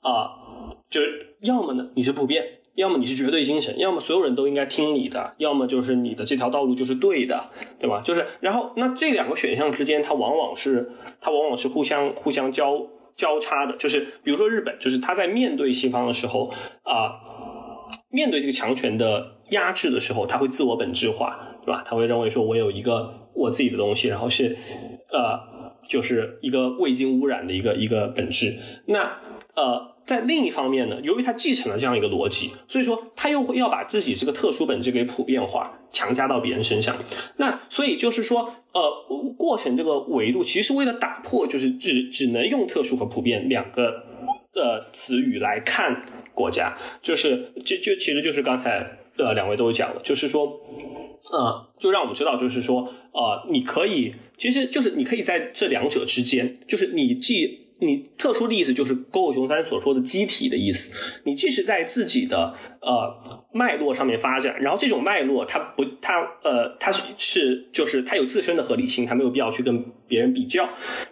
[0.00, 2.42] 啊，就是要么呢，你是普遍。
[2.78, 7.50] 要么你是绝对精神，要么所有人都应该听你的，要么就是你的这条道路就是对的，
[7.80, 8.00] 对吧？
[8.04, 13.76] 就是，然后那这两个选项之间，它往往是它往往是互相互相交交叉的。
[13.76, 16.52] 就是比如说日本，就是他在面对西方的时候
[16.84, 17.18] 啊，
[18.10, 21.82] 面对这个强权的压制的时候，他会自我本质化，对吧？
[21.84, 24.56] 他会认为说我有一个我自己的东西，然后是
[25.10, 28.54] 呃，就是一个未经污染的一个一个本质。
[28.86, 29.18] 那
[29.56, 29.97] 呃。
[30.08, 36.96] 在另一方面呢，由于他继承了这样一个逻辑，所以说他又会要把自己这个特殊本质给普遍化，强加到别人身上。
[37.36, 38.80] 那所以就是说，呃，
[39.36, 44.02] 过程这个维度，其实为了打破，就是只只能用特殊和普遍两个
[44.54, 50.46] 呃词语来看国家，就是就就其实就是刚才呃两位都讲了，就是说，
[51.32, 61.20] 呃，就让我们知道，就是说，呃，你可以，其实就是你可以在这两者之间，就是你既你特殊的意思就是沟口雄三所说的机体的意思。
[61.24, 70.68] 你即使在自己的呃脉络上面发展，然后这种脉络它不它呃它是是就是它有自身的合理性，它没有必要去跟别人比较。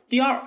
[0.08, 0.42] 第二，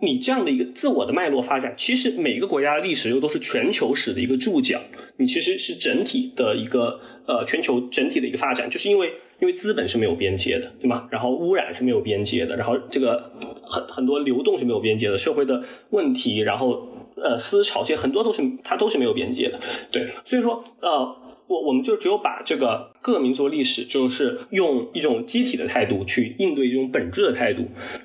[0.00, 4.80] 你这样的一个自我的脉络发展，其实每个国家的历史又都是全球史的一个注脚。
[5.18, 9.12] 你其实是整体的一个呃全球整体的一个发展，就是因为。
[9.40, 11.06] 因为资本是没有边界的，对吗？
[11.12, 13.30] 然后污染是没有边界的，然后这个
[13.62, 19.60] 很很多流动是没有边界的，社会的问题，然后呃思潮，其实很多都是它都是没有边界的。
[19.92, 21.16] 对，所以说呃。
[21.46, 27.62] 我我们就只有把这个各民族历史，就是用一种机体的态度去应对这种本质的态度，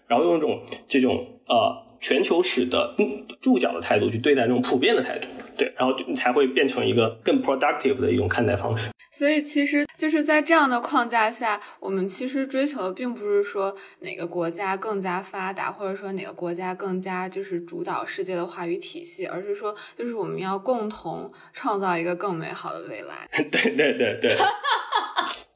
[0.07, 2.95] 然后用一种这种呃全球史的
[3.41, 5.27] 注脚的态度去对待这种普遍的态度。
[5.57, 8.89] 对，然后就才会变成一个更 productive 的一种看待方式。
[9.11, 23.27] 所以其实就是在这样的框架下，我们其实追求的并不是说哪个国家更加发达，或者说哪个国家更加就是主导世界的话语体系，而是说就是我们要共同创造一个更美好的未来。
[23.31, 24.35] 对对对对，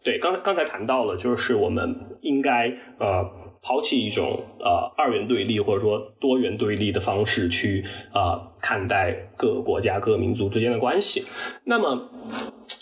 [0.03, 3.46] 对， 刚才刚才谈到了，就是我们应该呃。
[3.67, 11.25] 抛弃一种呃二元对立或者说多元对立的方式去呃看待各个国家各个民族之间的关系，
[11.65, 12.09] 那么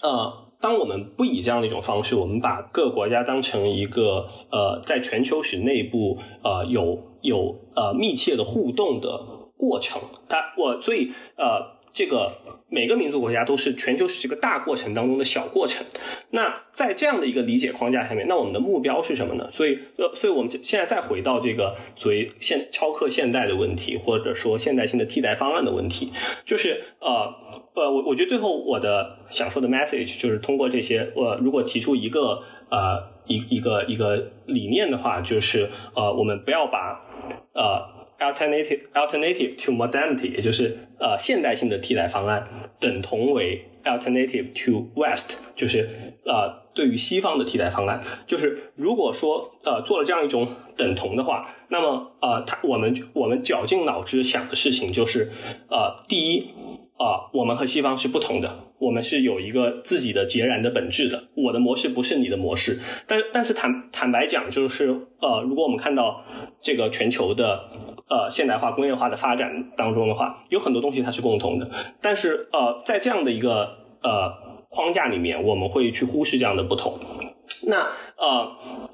[0.04, 9.10] 呃当我们不以这样的一种方式，我们把各个国家当成一个呃在全球史内部呃有有呃密切的互动的
[9.58, 11.74] 过程，它我所以呃。
[11.96, 12.34] 这个
[12.68, 15.86] 每个民族国家都是全球史这个大过程当中的小过程。
[16.32, 19.50] 那在这样的一个理解框架下面，那我们的目标是什么呢？
[19.50, 26.12] 所以，呃，所以我们现在再回到这个所谓现超课现代的问题，或者说现代性的替代方案的问题，
[26.44, 27.34] 就是呃
[27.76, 37.06] 呃，我我觉得最后我的想说的 message 就是通过这些，呃，如果提出一个呃一一个一个理念的话，就是呃，我们不要把
[37.54, 37.96] 呃。
[38.20, 42.48] Alternative alternative to modernity，也就是呃现代性的替代方案，
[42.80, 45.90] 等同为 alternative to West，就是
[46.26, 48.02] 呃对于西方的替代方案。
[48.26, 55.30] 就是如果说呃做了这样一种等同的话，那么呃他我们我们绞尽脑汁想的事情就是
[55.70, 56.50] 呃第一
[56.98, 61.24] 啊我们和西方是不同的，我们是有一个自己的截然的本质的。
[61.36, 64.90] 我的模式不是你的模式，但但是坦坦白讲，就是
[65.20, 66.24] 呃如果我们看到
[66.62, 67.62] 这个全球的。
[68.08, 71.68] 呃，现代化、工业化的发展当中的话，有很多东西它是共同的，
[72.00, 74.32] 但是呃，在这样的一个呃
[74.70, 77.00] 框架里面，我们会去忽视这样的不同。
[77.68, 77.88] 那
[78.18, 78.52] 呃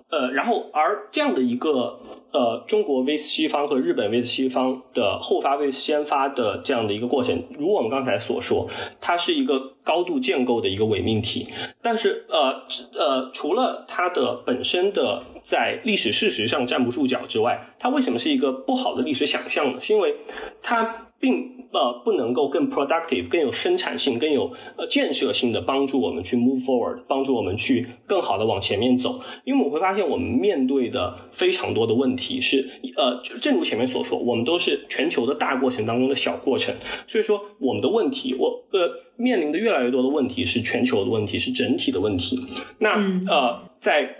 [0.09, 1.99] 呃，然后而这样的一个
[2.31, 8.67] 呃中国 vs 西方和日本 vs 西方的后发 vs 先发的这样的一个过程，如我们刚才所说，
[8.99, 11.47] 它是一个高度建构的一个伪命题。
[11.81, 12.63] 但是呃
[12.97, 15.23] 呃，除了它的本身的。
[15.43, 19.81] 在历史事实上站不住脚之外，它为什么是一个不好的历史想象呢？
[19.81, 20.15] 是因为
[20.61, 29.19] 它并呃不能够更 productive、更有生产性、更有呃建设性的帮助我们去 move forward，帮助我们去更好的往前面走。
[29.43, 36.75] 因为我们会发现，我们面对的非常多的问题是呃，正如前面所说，我们都是全球的大过程当中的小过程。
[37.07, 42.39] 所以说，我们的问题，我呃面临的越来越多的问题是全球的问题，是整体的问题。
[42.79, 42.91] 那
[43.29, 44.17] 呃在。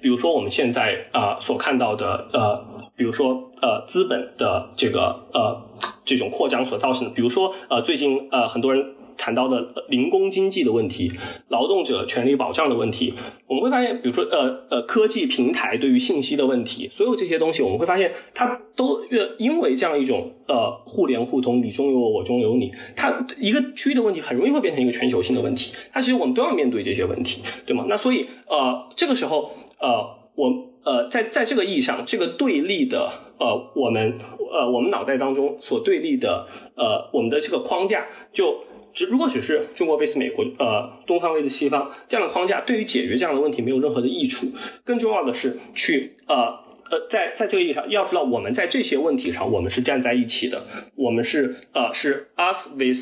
[0.00, 2.71] 比如说我们现在啊所看到的呃，
[3.02, 5.60] 比如说呃资本的这个呃
[6.04, 11.10] 这种扩张所造成的，比如说呃最近呃很多人谈到的零工经济的问题、
[11.48, 13.12] 劳动者权利保障的问题，
[13.48, 27.84] 我们会发现，比如说呃呃科技平台对于信息的问题，所有这些东西，我们会发现它都越因为这样一种呃互联互通，你中有我，我中有你，它一个区域的问题很容易会变成一个全球性的问题，它其实我们都要面对这些问题，对吗？
[27.88, 29.50] 那所以呃这个时候。
[29.82, 29.88] 呃，
[30.36, 30.48] 我
[30.84, 34.18] 呃，在在这个意义上，这个对立的呃，我们
[34.52, 44.46] 呃，我们脑袋当中所对立的呃，我们的这个框架，就只如果只是中国 vs 美国，呃，东方 vs 西方这样的框架，对于解决这样的问题没有任何的益处。
[44.84, 46.71] 更重要的是，去呃。
[46.92, 50.62] 呃，在在这个意义上，要知道我们在这些问题上，我们是站在一起的。
[50.94, 52.98] 我们是呃，是 us with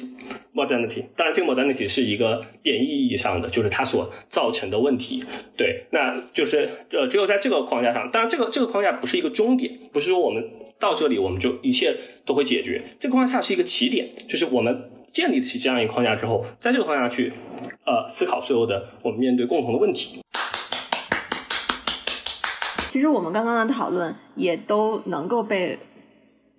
[0.55, 1.07] modernity。
[1.17, 5.25] 当然，这个 modernity 是一个贬义意义上的，就是它所造成的问题。
[5.57, 12.81] 对，那就是呃，只有在这个框架上，当然这个这个框架不是一个终点，不是说我们到这里我们就一切都会解决。
[13.01, 17.33] 这个框架是一个起点，就是我们建立起这样一个框架之后，在这个框架去
[17.85, 20.21] 呃思考所有的我们面对共同的问题。
[22.91, 25.79] 其实我们刚刚的讨论也都能够被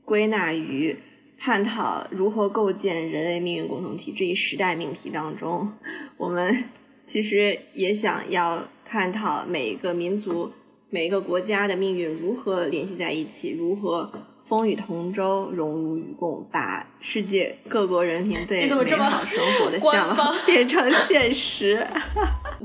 [0.05, 0.97] 归纳于
[1.37, 5.73] 探讨如何构建人类命运共同体这一时代命题当中。
[6.15, 6.63] 我们
[7.03, 10.49] 其实也想要探讨每一个民族、
[10.89, 14.09] 每一个国家的命运如何联系在一起，如何
[14.45, 21.85] 风雨同舟、荣辱与共，把世界各国人民对美好生活的向往变成现实。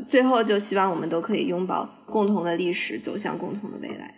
[0.07, 4.15] 最后，就希望我们都可以拥抱共同的历史，走向共同的未来，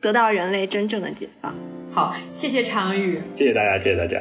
[0.00, 1.54] 得到人类真正的解放。
[1.90, 4.20] 好，谢谢常宇，谢谢大家，谢谢大家，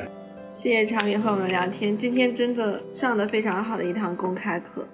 [0.53, 1.97] 谢谢常宇和我们聊天。
[1.97, 4.87] 今天真的上的非常好的一堂公开课。